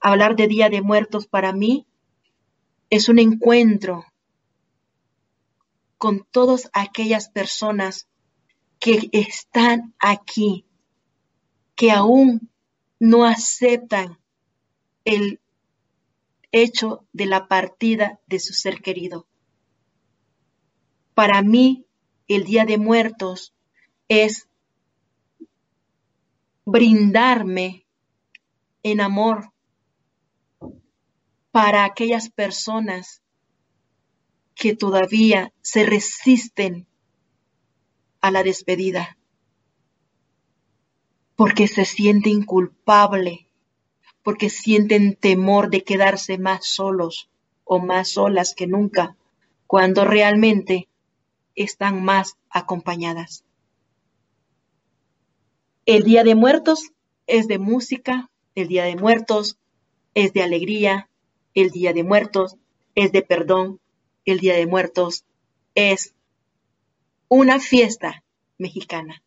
[0.00, 1.86] Hablar de Día de Muertos para mí
[2.88, 4.04] es un encuentro
[5.96, 8.08] con todas aquellas personas
[8.80, 10.66] que están aquí,
[11.76, 12.50] que aún
[12.98, 14.18] no aceptan
[15.04, 15.40] el
[16.52, 19.26] hecho de la partida de su ser querido.
[21.14, 21.86] Para mí,
[22.28, 23.54] el Día de Muertos
[24.08, 24.48] es
[26.64, 27.86] brindarme
[28.82, 29.52] en amor
[31.50, 33.22] para aquellas personas
[34.54, 36.86] que todavía se resisten
[38.20, 39.16] a la despedida,
[41.34, 43.49] porque se sienten culpable,
[44.22, 47.28] porque sienten temor de quedarse más solos
[47.64, 49.16] o más solas que nunca,
[49.66, 50.88] cuando realmente
[51.54, 53.44] están más acompañadas.
[55.86, 56.90] El Día de Muertos
[57.26, 59.58] es de música, el Día de Muertos
[60.14, 61.08] es de alegría,
[61.54, 62.56] el Día de Muertos
[62.94, 63.80] es de perdón,
[64.24, 65.24] el Día de Muertos
[65.74, 66.14] es
[67.28, 68.22] una fiesta
[68.58, 69.22] mexicana.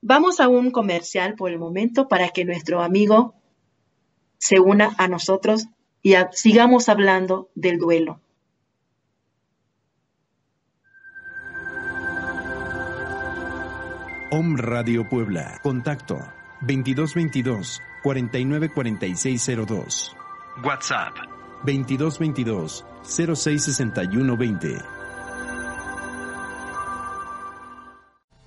[0.00, 3.34] Vamos a un comercial por el momento para que nuestro amigo
[4.42, 5.68] se una a nosotros
[6.02, 8.18] y sigamos hablando del duelo.
[14.32, 15.60] Om Radio Puebla.
[15.62, 16.18] Contacto
[16.62, 20.16] 2222 494602.
[20.64, 21.14] WhatsApp
[21.64, 25.01] 2222 066120.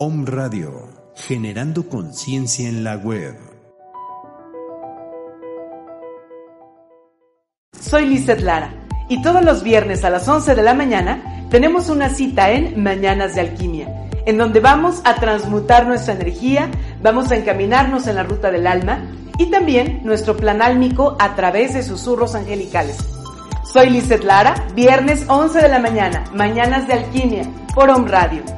[0.00, 3.34] Om Radio, generando conciencia en la web.
[7.80, 8.72] Soy Lizeth Lara
[9.08, 13.34] y todos los viernes a las 11 de la mañana tenemos una cita en Mañanas
[13.34, 16.70] de Alquimia, en donde vamos a transmutar nuestra energía,
[17.02, 19.00] vamos a encaminarnos en la ruta del alma
[19.36, 22.98] y también nuestro plan álmico a través de susurros angelicales.
[23.72, 27.42] Soy Lizeth Lara, viernes 11 de la mañana, Mañanas de Alquimia,
[27.74, 28.57] por Home Radio.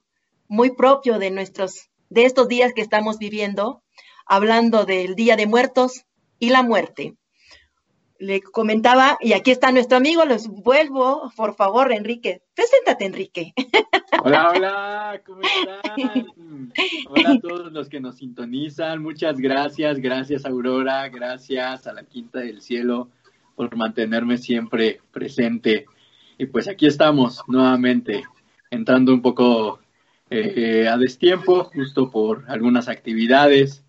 [0.51, 3.83] muy propio de nuestros, de estos días que estamos viviendo,
[4.25, 6.03] hablando del Día de Muertos
[6.39, 7.15] y la muerte.
[8.19, 12.41] Le comentaba, y aquí está nuestro amigo, los vuelvo, por favor, Enrique.
[12.53, 13.53] Preséntate, Enrique.
[14.23, 16.27] Hola, hola, ¿cómo están?
[17.07, 22.39] Hola a todos los que nos sintonizan, muchas gracias, gracias Aurora, gracias a la Quinta
[22.39, 23.09] del Cielo
[23.55, 25.85] por mantenerme siempre presente.
[26.37, 28.25] Y pues aquí estamos nuevamente,
[28.69, 29.80] entrando un poco
[30.33, 33.83] eh, a destiempo, justo por algunas actividades,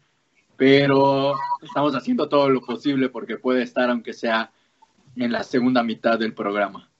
[0.57, 4.51] pero estamos haciendo todo lo posible porque puede estar, aunque sea
[5.15, 6.91] en la segunda mitad del programa.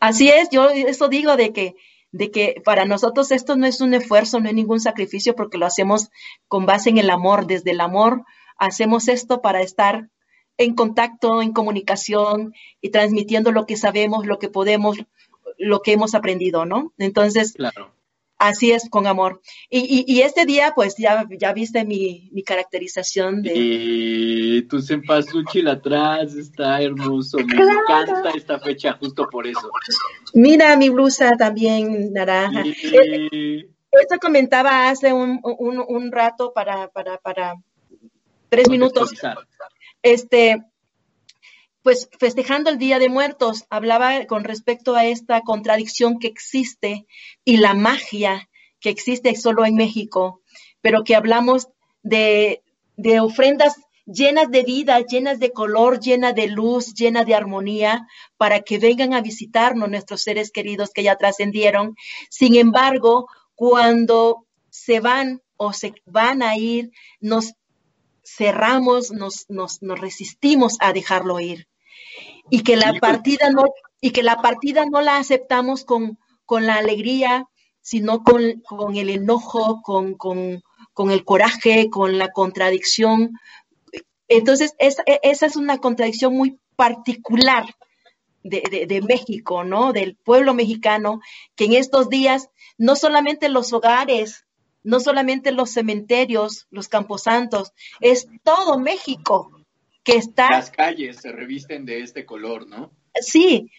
[0.00, 1.76] Así es, yo eso digo de que
[2.10, 5.66] de que para nosotros esto no es un esfuerzo, no es ningún sacrificio, porque lo
[5.66, 6.10] hacemos
[6.46, 7.46] con base en el amor.
[7.46, 8.24] Desde el amor
[8.56, 10.08] hacemos esto para estar
[10.56, 14.96] en contacto, en comunicación y transmitiendo lo que sabemos, lo que podemos,
[15.58, 16.92] lo que hemos aprendido, ¿no?
[16.98, 17.92] Entonces, claro.
[18.38, 19.40] Así es, con amor.
[19.70, 23.52] Y, y, este día, pues ya, ya viste mi, mi caracterización de...
[23.54, 27.38] Y tu cempasúchil atrás está hermoso.
[27.38, 29.70] Me encanta esta fecha justo por eso.
[30.34, 32.64] Mira mi blusa también naranja.
[32.66, 33.66] Y...
[33.92, 37.54] Esto comentaba hace un, un, un rato para, para, para
[38.48, 39.12] tres minutos.
[40.02, 40.60] Este,
[41.84, 47.06] pues festejando el Día de Muertos, hablaba con respecto a esta contradicción que existe
[47.44, 48.48] y la magia
[48.80, 50.40] que existe solo en México,
[50.80, 51.68] pero que hablamos
[52.02, 52.62] de,
[53.20, 53.74] ofrendas
[54.06, 58.08] llenas de vida, llenas de color, llenas de luz, llenas de armonía,
[58.38, 61.96] para que vengan a visitarnos nuestros seres queridos que ya trascendieron.
[62.30, 67.52] Sin embargo, cuando se van o se van a ir, nos
[68.22, 71.68] cerramos, nos, nos resistimos a dejarlo ir
[72.50, 73.64] y que la partida no
[74.00, 77.48] y que la partida no la aceptamos con, con la alegría,
[77.80, 83.32] sino con, con el enojo, con, con, con, el coraje, con la contradicción.
[84.28, 87.64] Entonces, esa, esa es una contradicción muy particular
[88.42, 89.94] de, de, de, México, ¿no?
[89.94, 91.20] Del pueblo mexicano,
[91.56, 94.44] que en estos días no solamente los hogares,
[94.82, 99.63] no solamente los cementerios, los camposantos, es todo México
[100.04, 100.50] que está...
[100.50, 102.92] Las calles se revisten de este color, ¿no?
[103.20, 103.70] Sí.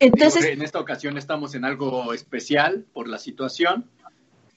[0.00, 0.44] Entonces...
[0.44, 3.88] en esta ocasión estamos en algo especial por la situación.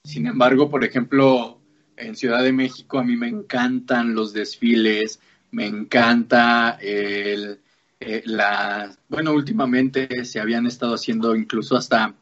[0.03, 1.59] Sin embargo, por ejemplo,
[1.95, 5.19] en Ciudad de México a mí me encantan los desfiles,
[5.51, 7.59] me encanta el,
[7.99, 8.97] eh, la...
[9.07, 12.15] Bueno, últimamente se habían estado haciendo incluso hasta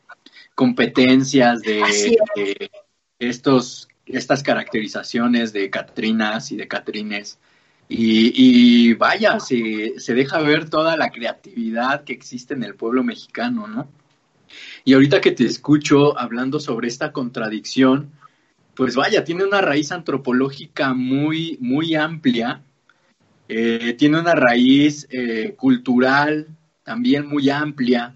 [0.53, 2.69] competencias de, de
[3.19, 7.39] estos, estas caracterizaciones de Catrinas y de Catrines
[7.93, 13.67] y, vaya, se, se, deja ver toda la creatividad que existe en el pueblo mexicano,
[13.67, 13.89] ¿no?
[14.85, 18.11] Y ahorita que te escucho hablando sobre esta contradicción,
[18.75, 22.63] pues vaya, tiene una raíz antropológica muy, muy amplia,
[23.47, 26.47] eh, tiene una raíz eh, cultural
[26.83, 28.15] también muy amplia.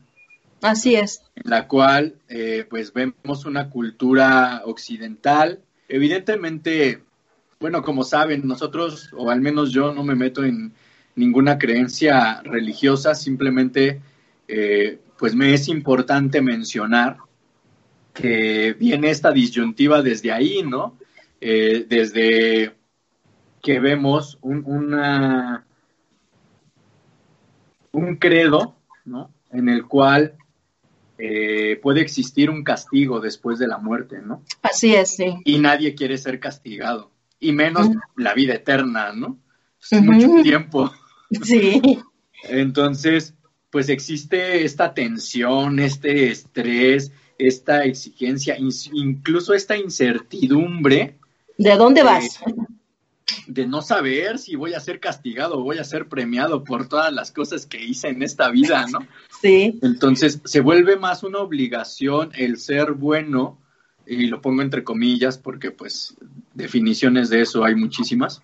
[0.61, 1.23] Así es.
[1.36, 7.03] En la cual, eh, pues vemos una cultura occidental, evidentemente
[7.59, 10.73] bueno, como saben, nosotros, o al menos yo, no me meto en
[11.15, 14.01] ninguna creencia religiosa, simplemente,
[14.47, 17.17] eh, pues me es importante mencionar
[18.13, 20.97] que viene esta disyuntiva desde ahí, ¿no?
[21.41, 22.73] Eh, desde
[23.61, 25.65] que vemos un, una,
[27.91, 28.75] un credo,
[29.05, 29.31] ¿no?
[29.51, 30.35] En el cual
[31.17, 34.43] eh, puede existir un castigo después de la muerte, ¿no?
[34.61, 35.37] Así es, sí.
[35.45, 37.11] Y nadie quiere ser castigado,
[37.47, 39.39] y menos la vida eterna, ¿no?
[39.91, 40.91] Es mucho tiempo.
[41.41, 41.81] Sí.
[42.43, 43.33] Entonces,
[43.71, 51.17] pues existe esta tensión, este estrés, esta exigencia, incluso esta incertidumbre.
[51.57, 52.39] ¿De dónde vas?
[53.47, 57.11] de no saber si voy a ser castigado o voy a ser premiado por todas
[57.13, 58.99] las cosas que hice en esta vida, ¿no?
[59.41, 59.77] Sí.
[59.83, 63.59] Entonces se vuelve más una obligación el ser bueno,
[64.07, 66.15] y lo pongo entre comillas porque pues
[66.53, 68.41] definiciones de eso hay muchísimas,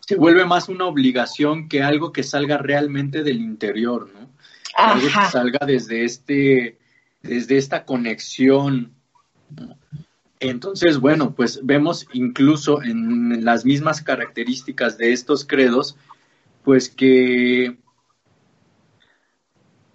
[0.00, 4.30] se vuelve más una obligación que algo que salga realmente del interior, ¿no?
[4.76, 6.78] Algo que salga desde este,
[7.22, 8.92] desde esta conexión.
[10.38, 15.96] Entonces, bueno, pues vemos incluso en las mismas características de estos credos,
[16.64, 17.76] pues que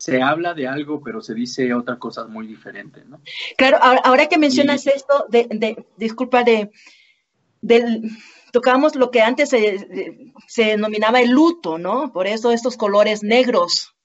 [0.06, 3.22] se habla de algo, pero se dice otra cosa muy diferente, ¿no?
[3.58, 6.70] Claro, ahora, que mencionas esto, de, disculpa, de,
[7.62, 8.12] del,
[8.52, 12.14] tocamos lo que antes se, se, denominaba el luto, ¿no?
[12.14, 13.96] Por eso estos colores negros,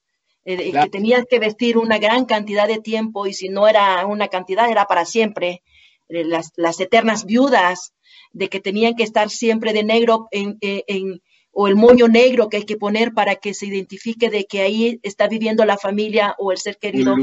[0.46, 4.28] eh, que tenías que vestir una gran cantidad de tiempo y si no era una
[4.28, 5.62] cantidad, era para siempre.
[6.08, 7.92] Eh, las, las, eternas viudas,
[8.32, 11.20] de que tenían que estar siempre de negro en, eh, en,
[11.60, 14.98] o el moño negro que hay que poner para que se identifique de que ahí
[15.02, 17.14] está viviendo la familia o el ser querido.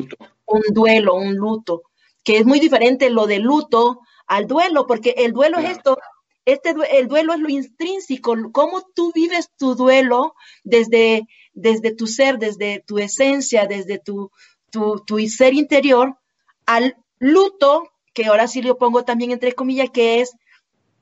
[0.46, 1.82] Un, duelo, un luto,
[2.24, 5.98] que es muy diferente lo del luto al duelo, porque el duelo es esto,
[6.46, 11.24] este, el duelo es lo intrínseco, cómo tú vives tu duelo desde,
[11.54, 14.30] desde tu ser, desde tu esencia, desde tu,
[14.70, 16.16] tu, tu ser interior,
[16.68, 20.36] al luto que ahora sí lo pongo también entre comillas, que es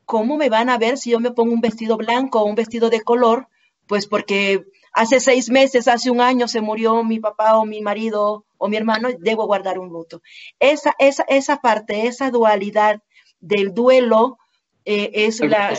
[0.06, 2.90] cómo me van a ver si yo me pongo un vestido blanco o un vestido
[2.90, 3.48] de color,
[3.88, 8.46] pues porque hace seis meses, hace un año se murió mi papá o mi marido
[8.58, 10.22] o mi hermano, debo guardar un luto.
[10.60, 13.02] Esa, esa, esa parte, esa dualidad
[13.40, 14.38] del duelo
[14.86, 15.78] eh, es la...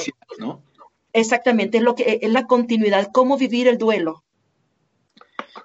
[1.12, 4.22] Exactamente, es, lo que, es la continuidad, cómo vivir el duelo.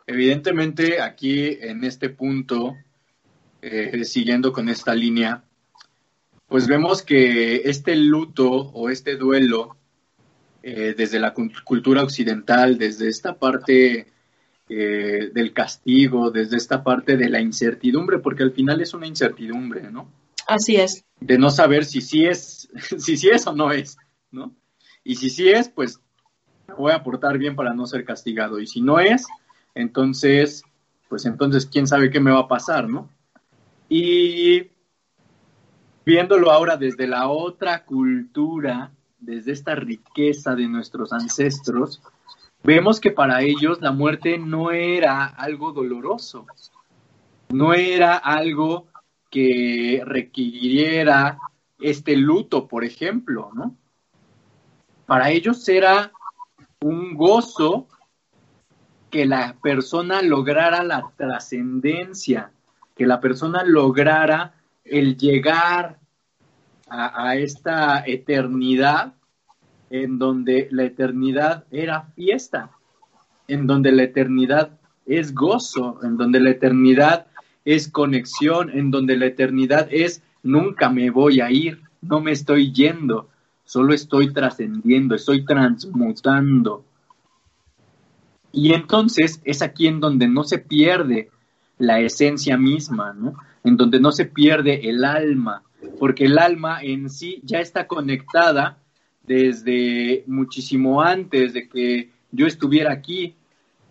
[0.07, 2.77] Evidentemente, aquí en este punto,
[3.61, 5.43] eh, siguiendo con esta línea,
[6.51, 9.77] pues vemos que este luto o este duelo,
[10.61, 14.07] eh, desde la cultura occidental, desde esta parte
[14.67, 19.89] eh, del castigo, desde esta parte de la incertidumbre, porque al final es una incertidumbre,
[19.89, 20.11] ¿no?
[20.45, 21.05] Así es.
[21.21, 23.95] De no saber si sí es, si sí es o no es,
[24.29, 24.53] ¿no?
[25.05, 26.01] Y si sí es, pues
[26.77, 28.59] voy a portar bien para no ser castigado.
[28.59, 29.25] Y si no es,
[29.73, 30.63] entonces,
[31.07, 33.09] pues entonces, quién sabe qué me va a pasar, ¿no?
[33.87, 34.67] Y
[36.05, 42.01] viéndolo ahora desde la otra cultura, desde esta riqueza de nuestros ancestros,
[42.63, 46.45] vemos que para ellos la muerte no era algo doloroso,
[47.49, 48.87] no era algo
[49.29, 51.37] que requiriera
[51.79, 53.75] este luto, por ejemplo, ¿no?
[55.05, 56.11] Para ellos era
[56.81, 57.87] un gozo
[59.09, 62.51] que la persona lograra la trascendencia,
[62.95, 65.99] que la persona lograra el llegar
[66.87, 69.13] a, esta eternidad
[69.89, 72.71] en donde la eternidad era fiesta,
[73.47, 77.27] en donde la eternidad es gozo, en donde la eternidad
[77.63, 82.73] es conexión, en donde la eternidad es nunca me voy a ir, no me estoy
[82.73, 83.29] yendo,
[83.63, 86.83] solo estoy trascendiendo, estoy transmutando.
[88.51, 91.29] Y entonces es aquí en donde no se pierde
[91.81, 93.33] la esencia misma, ¿no?
[93.63, 95.63] En donde no se pierde el alma,
[95.99, 98.77] porque el alma en sí ya está conectada
[99.23, 103.35] desde muchísimo antes de que yo estuviera aquí,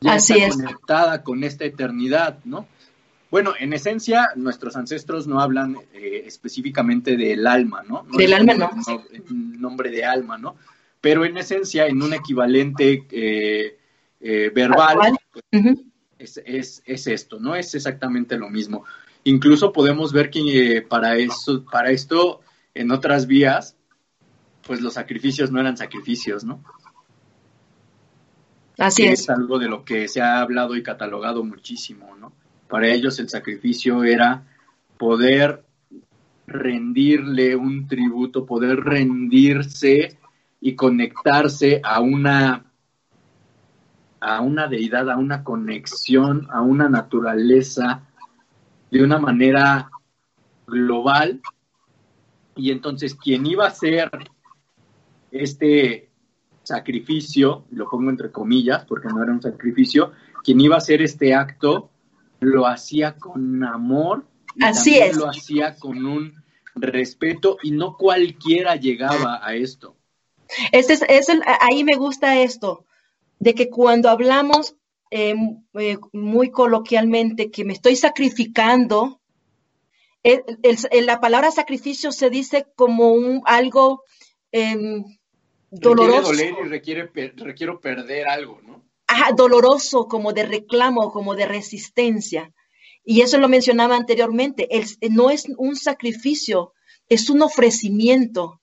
[0.00, 2.66] ya está conectada con esta eternidad, ¿no?
[3.30, 8.04] Bueno, en esencia, nuestros ancestros no hablan eh, específicamente del alma, ¿no?
[8.16, 8.70] del alma no.
[9.28, 10.56] Nombre de alma, ¿no?
[11.00, 13.78] Pero en esencia, en un equivalente eh,
[14.20, 15.16] eh, verbal,
[16.20, 17.54] es, es, esto, ¿no?
[17.54, 18.84] Es exactamente lo mismo.
[19.24, 22.40] Incluso podemos ver que eh, para, eso, para esto,
[22.74, 23.76] en otras vías,
[24.66, 26.62] pues los sacrificios no eran sacrificios, ¿no?
[28.78, 29.20] Así es.
[29.20, 32.32] Es algo de lo que se ha hablado y catalogado muchísimo, ¿no?
[32.68, 34.46] Para ellos el sacrificio era
[34.96, 35.64] poder
[36.46, 40.18] rendirle un tributo, poder rendirse
[40.60, 42.69] y conectarse a una
[44.20, 48.02] a una deidad, a una conexión, a una naturaleza
[48.90, 49.90] de una manera
[50.66, 51.40] global.
[52.56, 54.10] Y entonces quien iba a hacer
[55.30, 56.10] este
[56.62, 60.12] sacrificio, lo pongo entre comillas porque no era un sacrificio,
[60.44, 61.90] quien iba a hacer este acto
[62.40, 64.24] lo hacía con amor
[64.60, 65.16] Así es.
[65.16, 66.42] Lo hacía con un
[66.74, 69.96] respeto y no cualquiera llegaba a esto.
[70.72, 72.84] Este es, es el, ahí me gusta esto,
[73.40, 74.76] de que cuando hablamos
[75.10, 75.34] eh,
[75.74, 79.20] eh, muy coloquialmente que me estoy sacrificando,
[80.22, 84.04] el, el, la palabra sacrificio se dice como un algo
[84.52, 85.02] eh,
[85.70, 86.30] doloroso.
[86.30, 88.84] Requiere doler y requiere, requiero perder algo, ¿no?
[89.06, 92.52] Ajá, doloroso, como de reclamo, como de resistencia.
[93.02, 96.74] Y eso lo mencionaba anteriormente, el, no es un sacrificio,
[97.08, 98.60] es un ofrecimiento.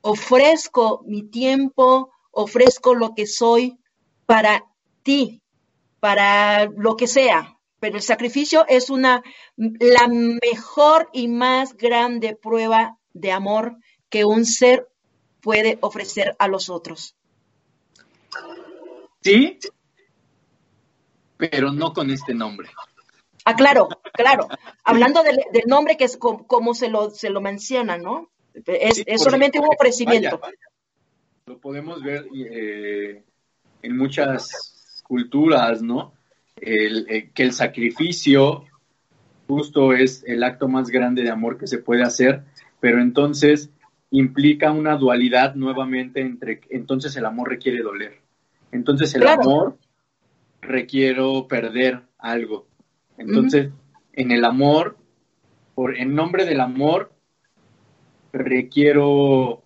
[0.00, 3.78] Ofrezco mi tiempo, ofrezco lo que soy
[4.26, 4.64] para
[5.02, 5.42] ti,
[6.00, 7.58] para lo que sea.
[7.80, 9.22] Pero el sacrificio es una,
[9.56, 13.76] la mejor y más grande prueba de amor
[14.08, 14.88] que un ser
[15.40, 17.14] puede ofrecer a los otros.
[19.22, 19.58] Sí,
[21.36, 22.70] pero no con este nombre.
[23.44, 24.48] Ah, claro, claro.
[24.84, 28.30] Hablando del, del nombre que es como, como, se, lo, se lo menciona, ¿no?
[28.54, 30.38] Es, sí, es solamente un ofrecimiento.
[30.38, 30.56] Vaya,
[31.46, 33.22] lo podemos ver eh,
[33.82, 36.12] en muchas culturas, ¿no?
[36.56, 38.64] El, el, que el sacrificio
[39.46, 42.42] justo es el acto más grande de amor que se puede hacer,
[42.80, 43.70] pero entonces
[44.10, 48.20] implica una dualidad nuevamente entre, entonces el amor requiere doler.
[48.72, 49.42] Entonces el claro.
[49.42, 49.78] amor
[50.60, 52.66] requiero perder algo.
[53.18, 53.74] Entonces, uh -huh.
[54.14, 54.96] en el amor,
[55.74, 57.12] por en nombre del amor,
[58.32, 59.62] requiero,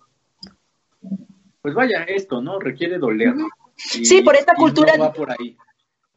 [1.61, 2.59] pues vaya esto, ¿no?
[2.59, 3.33] Requiere doler.
[3.33, 3.49] Uh -huh.
[3.95, 4.97] Y, sí, por esta cultura.
[4.97, 5.57] No por ahí.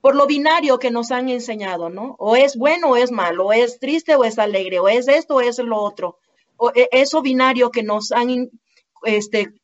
[0.00, 2.14] Por lo binario que nos han enseñado, ¿no?
[2.18, 5.36] O es bueno o es malo, o es triste o es alegre, o es esto
[5.36, 6.18] o es lo otro.
[6.56, 8.50] O e, eso binario que nos han
[9.04, 9.54] este,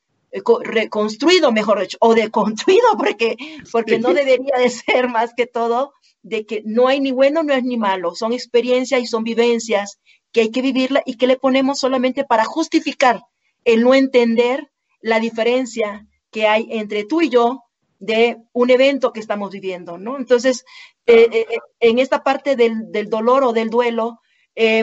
[0.62, 3.36] reconstruido, mejor dicho, o deconstruido, porque,
[3.70, 5.92] porque no debería de ser más que todo
[6.22, 9.98] de que no hay ni bueno, no es ni malo, son experiencias y son vivencias
[10.32, 13.24] que hay que vivirla y que le ponemos solamente para justificar
[13.64, 14.70] el no entender
[15.00, 17.64] la diferencia que hay entre tú y yo
[18.00, 20.16] de un evento que estamos viviendo, ¿no?
[20.16, 20.64] Entonces,
[21.06, 24.20] eh, eh, en esta parte del, del, dolor o del duelo,
[24.56, 24.82] eh,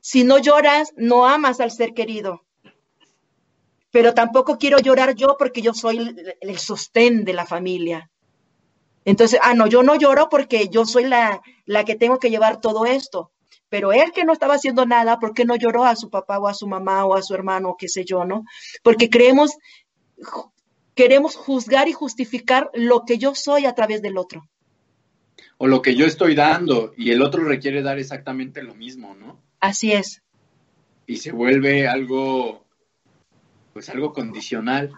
[0.00, 2.44] si no lloras, no amas al ser querido.
[3.92, 8.10] Pero tampoco quiero llorar yo porque yo soy el, el sostén de la familia.
[9.04, 12.60] Entonces, ah, no, yo no lloro porque yo soy la, la que tengo que llevar
[12.60, 13.32] todo esto.
[13.68, 16.48] Pero él que no estaba haciendo nada, ¿por qué no lloró a su papá o
[16.48, 18.44] a su mamá o a su hermano, qué sé yo, no?
[18.82, 19.56] Porque creemos,
[21.00, 24.46] queremos juzgar y justificar lo que yo soy a través del otro.
[25.56, 29.40] O lo que yo estoy dando y el otro requiere dar exactamente lo mismo, ¿no?
[29.60, 30.20] Así es.
[31.06, 32.66] Y se vuelve algo,
[33.72, 34.92] pues algo condicional.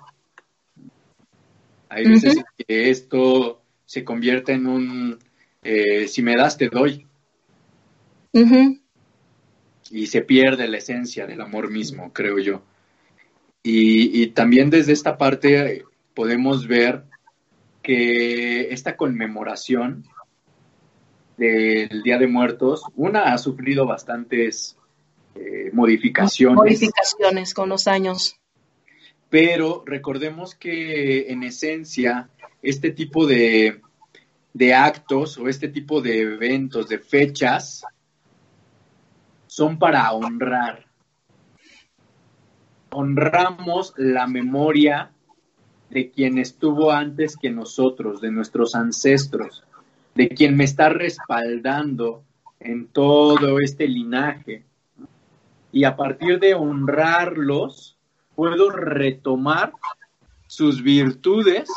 [1.88, 2.64] Hay veces uh -huh.
[2.66, 5.18] que esto se convierte en un,
[5.62, 7.06] eh, si me das, te doy.
[8.32, 8.80] Uh -huh.
[9.92, 12.62] Y se pierde la esencia del amor mismo, creo yo.
[13.62, 15.84] Y, y también desde esta parte
[16.14, 17.04] podemos ver
[17.82, 20.04] que esta conmemoración
[21.36, 24.76] del Día de Muertos, una ha sufrido bastantes
[25.34, 26.56] eh, modificaciones.
[26.56, 28.36] Modificaciones con los años.
[29.30, 32.28] Pero recordemos que en esencia
[32.60, 33.80] este tipo de,
[34.52, 37.84] de actos o este tipo de eventos, de fechas,
[39.46, 40.86] son para honrar.
[42.90, 45.12] Honramos la memoria
[45.92, 49.64] de quien estuvo antes que nosotros, de nuestros ancestros
[50.14, 52.22] de quien me está respaldando
[52.60, 54.64] en todo este linaje.
[55.72, 57.96] Y a partir de honrarlos,
[58.34, 59.72] puedo retomar
[60.46, 61.68] sus virtudes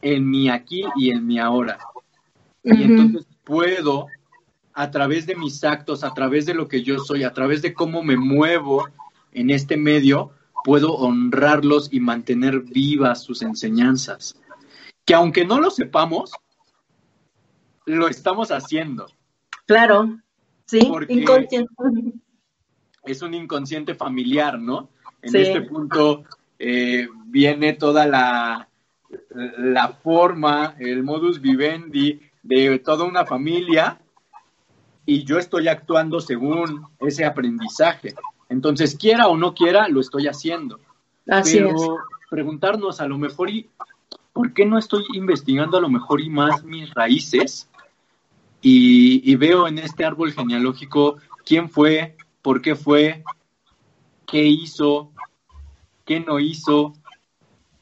[0.00, 1.78] en mi aquí y en mi ahora.
[2.62, 2.78] Uh -huh.
[2.78, 4.06] Y entonces puedo,
[4.72, 7.74] a través de mis actos, a través de lo que yo soy, a través de
[7.74, 8.88] cómo me muevo
[9.32, 10.32] en este medio,
[10.64, 14.36] puedo honrarlos y mantener vivas sus enseñanzas.
[15.04, 16.32] Que aunque no lo sepamos,
[17.86, 19.06] lo estamos haciendo.
[19.66, 20.18] Claro,
[20.66, 21.72] sí, inconsciente.
[23.04, 24.90] Es un inconsciente familiar, ¿no?
[25.22, 25.38] En sí.
[25.38, 26.24] este punto
[26.58, 28.68] eh, viene toda la,
[29.30, 34.00] la forma, el modus vivendi de toda una familia
[35.04, 38.14] y yo estoy actuando según ese aprendizaje.
[38.52, 40.78] Entonces, quiera o no quiera, lo estoy haciendo.
[41.26, 41.82] Así Pero es.
[42.30, 43.70] preguntarnos a lo mejor, ¿y
[44.32, 47.68] por qué no estoy investigando a lo mejor y más mis raíces?
[48.60, 53.24] Y, y, veo en este árbol genealógico quién fue, por qué fue,
[54.26, 55.10] qué hizo,
[56.04, 56.92] qué no hizo,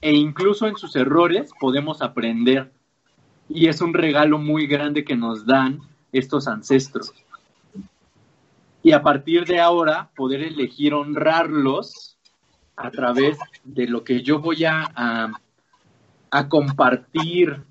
[0.01, 2.73] e incluso en sus errores podemos aprender.
[3.49, 5.81] Y es un regalo muy grande que nos dan
[6.12, 7.12] estos ancestros.
[8.83, 12.16] Y a partir de ahora poder elegir honrarlos
[12.76, 15.33] a través de lo que yo voy a,
[16.31, 17.62] a, compartir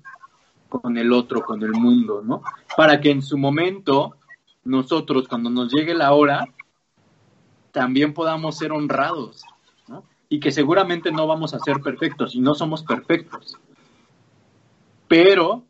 [0.68, 2.42] con el otro, con el mundo, ¿no?
[2.76, 4.16] Para que en su momento
[4.62, 6.44] nosotros, cuando nos llegue la hora,
[7.72, 9.42] también podamos ser honrados,
[9.88, 10.04] ¿no?
[10.28, 13.56] Y que seguramente no vamos a ser perfectos y no somos perfectos.
[15.08, 15.64] Pero,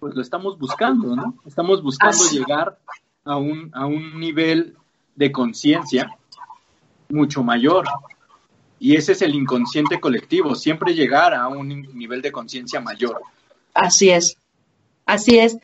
[0.00, 1.36] pues lo estamos buscando, ¿no?
[1.46, 2.78] Estamos buscando llegar
[3.24, 4.76] a un, a un nivel
[5.14, 6.16] de conciencia
[7.08, 7.84] mucho mayor.
[8.78, 13.22] Y ese es el inconsciente colectivo, siempre llegar a un nivel de conciencia mayor.
[13.74, 14.36] Así es,
[15.06, 15.58] así es.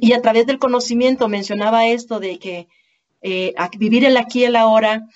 [0.00, 2.68] y a través del conocimiento mencionaba esto de que
[3.22, 5.08] eh, vivir el aquí y el ahora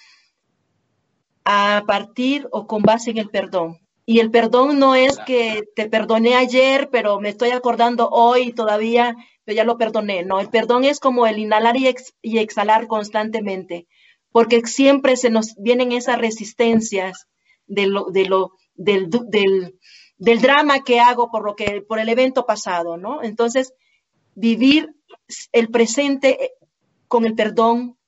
[1.45, 3.79] a partir o con base en el perdón.
[4.07, 9.17] Y el perdón no es que te perdoné ayer, pero me estoy acordando hoy todavía,
[9.55, 10.25] ya lo perdoné.
[10.25, 13.87] No, el perdón es como el inhalar y, y exhalar constantemente,
[14.33, 17.27] porque siempre se nos vienen esas resistencias
[17.67, 19.79] de lo, de lo, del, del,
[20.19, 23.23] del drama que hago por lo que, por el evento pasado, ¿no?
[23.23, 23.73] Entonces,
[24.35, 24.95] vivir
[25.53, 26.53] el presente eh,
[27.09, 27.99] con el perdón,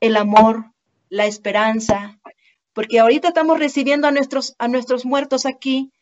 [0.00, 0.72] el amor,
[1.08, 2.20] la esperanza,
[2.72, 5.92] porque ahorita estamos recibiendo a nuestros, a nuestros muertos aquí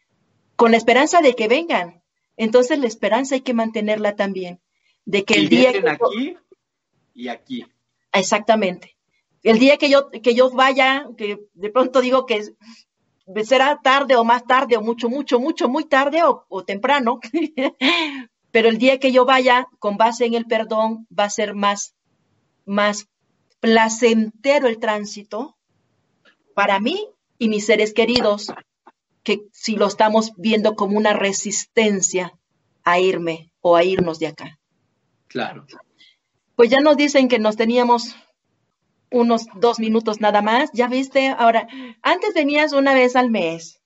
[0.56, 2.02] con la esperanza de que vengan.
[2.36, 4.60] Entonces la esperanza hay que mantenerla también,
[5.06, 6.36] de que el día que aquí
[7.14, 7.66] y aquí.
[8.12, 8.96] Exactamente.
[9.42, 12.42] El día que yo que yo vaya, que de pronto digo que
[13.44, 17.20] será tarde o más tarde o mucho mucho mucho muy tarde o, o temprano,
[18.50, 21.94] pero el día que yo vaya con base en el perdón va a ser más
[22.64, 23.08] más
[23.60, 25.56] placentero el tránsito
[26.54, 28.52] para mí y mis seres queridos,
[29.22, 32.32] que si lo estamos viendo como una resistencia
[32.82, 34.58] a irme o a irnos de acá.
[35.28, 35.66] Claro.
[36.54, 38.16] Pues ya nos dicen que nos teníamos
[39.10, 40.70] unos dos minutos nada más.
[40.72, 41.68] Ya viste, ahora,
[42.02, 43.80] antes venías una vez al mes.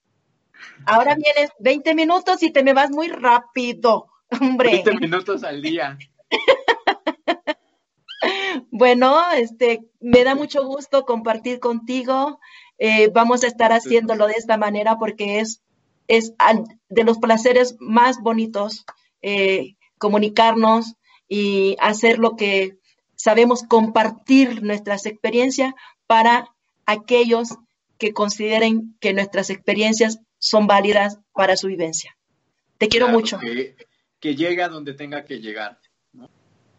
[0.87, 4.09] Ahora vienes 20 minutos y te me vas muy rápido,
[4.41, 4.83] hombre.
[4.85, 5.99] 20 minutos al día.
[8.71, 12.39] Bueno, este, me da mucho gusto compartir contigo.
[12.79, 15.63] Eh, vamos a estar haciéndolo de esta manera porque es,
[16.09, 16.35] es
[16.89, 18.85] de los placeres más bonitos
[19.23, 20.95] eh, comunicarnos
[21.31, 22.77] y hacer lo que
[23.15, 25.73] sabemos, compartir nuestras experiencias
[26.07, 26.49] para
[26.87, 27.57] aquellos
[27.99, 32.17] que consideren que nuestras experiencias son válidas para su vivencia.
[32.79, 33.39] Te quiero mucho.
[33.39, 33.77] Que,
[34.19, 35.79] que llegue a donde tenga que llegar.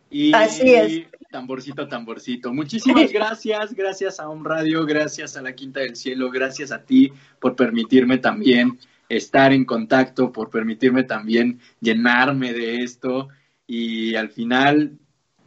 [0.10, 1.04] Y Así es.
[1.32, 2.54] Tamborcito, tamborcito.
[2.54, 7.14] Muchísimas gracias, gracias a un Radio, gracias a la Quinta del Cielo, gracias a ti
[7.39, 8.78] por permitirme también
[9.08, 13.30] estar en contacto, por permitirme también llenarme de esto
[13.72, 14.99] y al final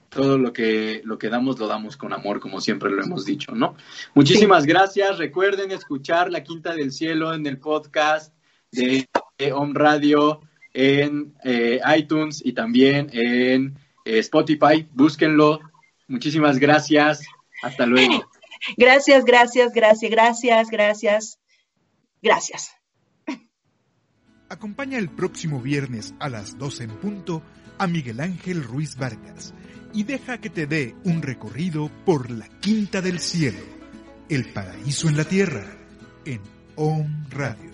[0.09, 3.53] todo lo que lo que damos lo damos con amor, como siempre lo hemos dicho,
[3.55, 3.77] ¿no?
[4.15, 5.19] Muchísimas gracias.
[5.19, 8.35] Recuerden escuchar la Quinta del Cielo en el podcast
[8.71, 9.07] de
[9.53, 10.41] Home Radio
[10.73, 15.61] en eh, iTunes y también en eh, Spotify, búsquenlo.
[16.09, 17.27] Muchísimas gracias.
[17.63, 18.25] Hasta luego.
[18.79, 21.39] Gracias, gracias, gracias, gracias, gracias.
[22.23, 22.71] Gracias.
[24.49, 27.43] Acompaña el próximo viernes a las 12 en punto
[27.79, 29.55] a Miguel Ángel Ruiz Vargas
[29.93, 33.65] y deja que te dé un recorrido por la Quinta del Cielo,
[34.29, 35.65] el paraíso en la tierra,
[36.25, 36.41] en
[36.77, 37.74] On Radio.